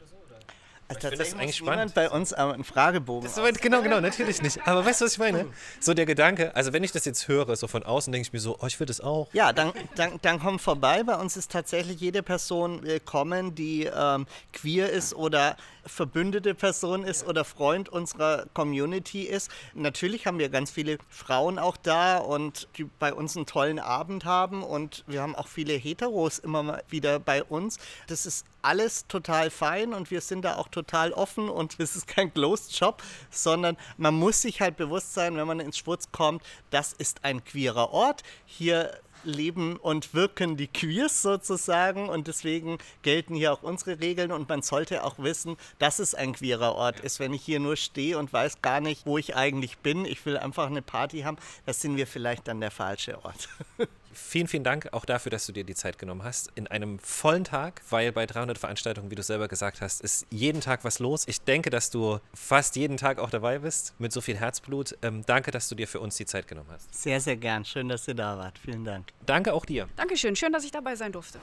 Also 0.91 1.01
tatsächlich 1.03 1.35
das 1.35 1.41
eigentlich 1.41 1.57
spannend. 1.57 1.95
bei 1.95 2.11
uns 2.11 2.33
einen 2.33 2.65
Fragebogen 2.65 3.29
so, 3.29 3.43
Genau, 3.61 3.81
genau, 3.81 4.01
natürlich 4.01 4.43
nicht. 4.43 4.67
Aber 4.67 4.85
weißt 4.85 5.01
du, 5.01 5.05
was 5.05 5.13
ich 5.13 5.19
meine? 5.19 5.47
So 5.79 5.95
der 5.95 6.05
Gedanke, 6.05 6.55
also 6.57 6.73
wenn 6.73 6.83
ich 6.83 6.91
das 6.91 7.05
jetzt 7.05 7.29
höre, 7.29 7.55
so 7.55 7.69
von 7.69 7.85
außen, 7.85 8.13
denke 8.13 8.27
ich 8.27 8.33
mir 8.33 8.41
so, 8.41 8.57
oh, 8.61 8.67
ich 8.67 8.81
will 8.81 8.87
das 8.87 9.01
auch. 9.01 9.33
Ja, 9.33 9.53
dann, 9.53 9.73
dann, 9.95 10.19
dann 10.23 10.41
komm 10.41 10.59
vorbei. 10.59 11.05
Bei 11.05 11.15
uns 11.15 11.37
ist 11.37 11.53
tatsächlich 11.53 12.01
jede 12.01 12.25
Person 12.25 12.83
willkommen, 12.83 13.55
die 13.55 13.85
ähm, 13.85 14.27
queer 14.53 14.91
ist 14.91 15.15
oder 15.15 15.57
verbündete 15.87 16.55
Person 16.55 17.05
ist 17.05 17.27
oder 17.27 17.45
Freund 17.45 17.89
unserer 17.89 18.47
Community 18.55 19.23
ist. 19.23 19.51
Natürlich 19.75 20.27
haben 20.27 20.39
wir 20.39 20.49
ganz 20.49 20.71
viele 20.71 20.99
Frauen 21.09 21.59
auch 21.59 21.77
da 21.77 22.19
und 22.19 22.69
die 22.77 22.85
bei 22.85 23.13
uns 23.13 23.37
einen 23.37 23.47
tollen 23.47 23.79
Abend 23.79 24.25
haben 24.25 24.63
und 24.63 25.05
wir 25.07 25.23
haben 25.23 25.35
auch 25.35 25.49
viele 25.49 25.75
Heteros 25.75 26.39
immer 26.39 26.63
mal 26.63 26.83
wieder 26.89 27.19
bei 27.19 27.43
uns. 27.43 27.79
Das 28.07 28.27
ist 28.27 28.47
alles 28.63 29.07
total 29.07 29.51
fein 29.51 29.95
und 29.95 30.11
wir 30.11 30.21
sind 30.21 30.43
da 30.45 30.57
auch 30.57 30.69
total 30.69 31.13
offen 31.13 31.49
und 31.49 31.77
es 31.79 31.97
ist 31.97 32.07
kein 32.07 32.33
Closed 32.33 32.75
Shop, 32.77 33.03
sondern 33.31 33.77
man 33.97 34.15
muss 34.15 34.43
sich 34.43 34.61
halt 34.61 34.77
bewusst 34.77 35.15
sein, 35.15 35.37
wenn 35.37 35.47
man 35.47 35.61
ins 35.61 35.79
Schwurz 35.79 36.11
kommt, 36.13 36.43
das 36.71 36.93
ist 36.93 37.25
ein 37.25 37.45
queerer 37.45 37.91
Ort. 37.91 38.23
Hier 38.47 38.93
leben 39.25 39.77
und 39.77 40.15
wirken 40.15 40.57
die 40.57 40.67
Queers 40.67 41.23
sozusagen 41.23 42.09
und 42.09 42.29
deswegen 42.29 42.79
gelten 43.03 43.35
hier 43.35 43.53
auch 43.53 43.63
unsere 43.63 44.01
Regeln 44.01 44.33
und 44.33 44.49
man 44.49 44.63
sollte 44.63 45.05
auch 45.05 45.19
wissen, 45.19 45.57
dass 45.79 45.99
es 45.99 46.15
ein 46.15 46.33
queerer 46.33 46.75
Ort 46.75 47.01
ist. 47.01 47.21
Wenn 47.21 47.33
ich 47.33 47.43
hier 47.43 47.61
nur 47.61 47.77
stehe 47.77 48.19
und 48.19 48.33
weiß 48.33 48.63
gar 48.63 48.81
nicht, 48.81 49.07
wo 49.07 49.19
ich 49.19 49.37
eigentlich 49.37 49.79
bin, 49.79 50.05
ich 50.05 50.25
will 50.27 50.37
einfach 50.37 50.67
eine 50.67 50.83
Party 50.83 51.21
haben, 51.21 51.39
da 51.67 51.73
sind 51.73 51.97
wir 51.97 52.07
vielleicht 52.07 52.49
dann 52.49 52.61
der 52.61 52.71
falsche 52.71 53.25
Ort. 53.25 53.49
Vielen, 54.13 54.49
vielen 54.49 54.65
Dank 54.65 54.89
auch 54.93 55.05
dafür, 55.05 55.31
dass 55.31 55.47
du 55.47 55.53
dir 55.53 55.65
die 55.65 55.75
Zeit 55.75 55.99
genommen 55.99 56.25
hast. 56.25 56.51
In 56.55 56.67
einem 56.67 56.99
vollen 56.99 57.45
Tag, 57.45 57.83
weil 57.91 58.13
bei 58.13 58.27
300 58.27 58.59
Veranstaltungen, 58.59 59.11
wie 59.11 59.15
du 59.15 59.23
selber 59.23 59.49
gesagt 59.49 59.81
hast, 59.81 60.01
ist 60.01 60.27
jeden 60.31 60.61
Tag 60.61 60.85
was 60.85 60.99
los. 60.99 61.27
Ich 61.29 61.41
denke, 61.43 61.71
dass 61.71 61.91
du 61.91 62.19
fast 62.35 62.77
jeden 62.77 62.97
Tag 62.97 63.19
auch 63.19 63.31
dabei 63.31 63.61
bist, 63.61 63.95
mit 63.99 64.13
so 64.13 64.21
viel 64.21 64.37
Herzblut. 64.37 64.97
Ähm, 65.03 65.23
danke, 65.27 65.51
dass 65.51 65.69
du 65.69 65.75
dir 65.75 65.87
für 65.87 66.01
uns 66.01 66.17
die 66.17 66.27
Zeit 66.27 66.49
genommen 66.49 66.71
hast. 66.73 66.93
Sehr, 66.95 67.21
sehr 67.21 67.37
gern. 67.37 67.65
Schön, 67.65 67.89
dass 67.89 68.07
ihr 68.09 68.15
da 68.15 68.37
wart. 68.37 68.59
Vielen 68.59 68.85
Dank. 68.85 69.09
Danke 69.27 69.53
auch 69.53 69.65
dir. 69.65 69.89
Dankeschön. 69.97 70.37
Schön, 70.37 70.53
dass 70.53 70.65
ich 70.65 70.73
dabei 70.73 70.97
sein 70.97 71.13
durfte. 71.13 71.39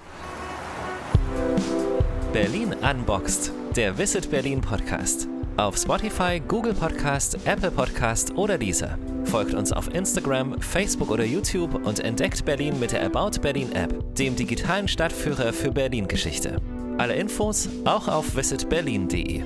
Berlin 2.34 2.74
Unboxed, 2.74 3.52
der 3.76 3.98
Visit 3.98 4.30
Berlin 4.30 4.62
Podcast. 4.62 5.28
Auf 5.58 5.76
Spotify, 5.76 6.40
Google 6.40 6.76
Podcast, 6.76 7.36
Apple 7.46 7.72
Podcast 7.72 8.38
oder 8.38 8.60
dieser. 8.60 9.00
Folgt 9.24 9.56
uns 9.56 9.72
auf 9.72 9.92
Instagram, 9.92 10.62
Facebook 10.62 11.10
oder 11.10 11.26
YouTube 11.26 11.84
und 11.84 12.00
entdeckt 12.00 12.46
Berlin 12.46 12.80
mit 12.80 12.92
der 12.92 13.04
About 13.04 13.40
Berlin 13.42 13.72
App, 13.72 14.16
dem 14.16 14.36
digitalen 14.36 14.88
Stadtführer 14.88 15.52
für 15.52 15.72
Berlin-Geschichte. 15.72 16.62
Alle 17.00 17.16
Infos 17.16 17.70
auch 17.86 18.08
auf 18.08 18.36
visitberlin.de. 18.36 19.42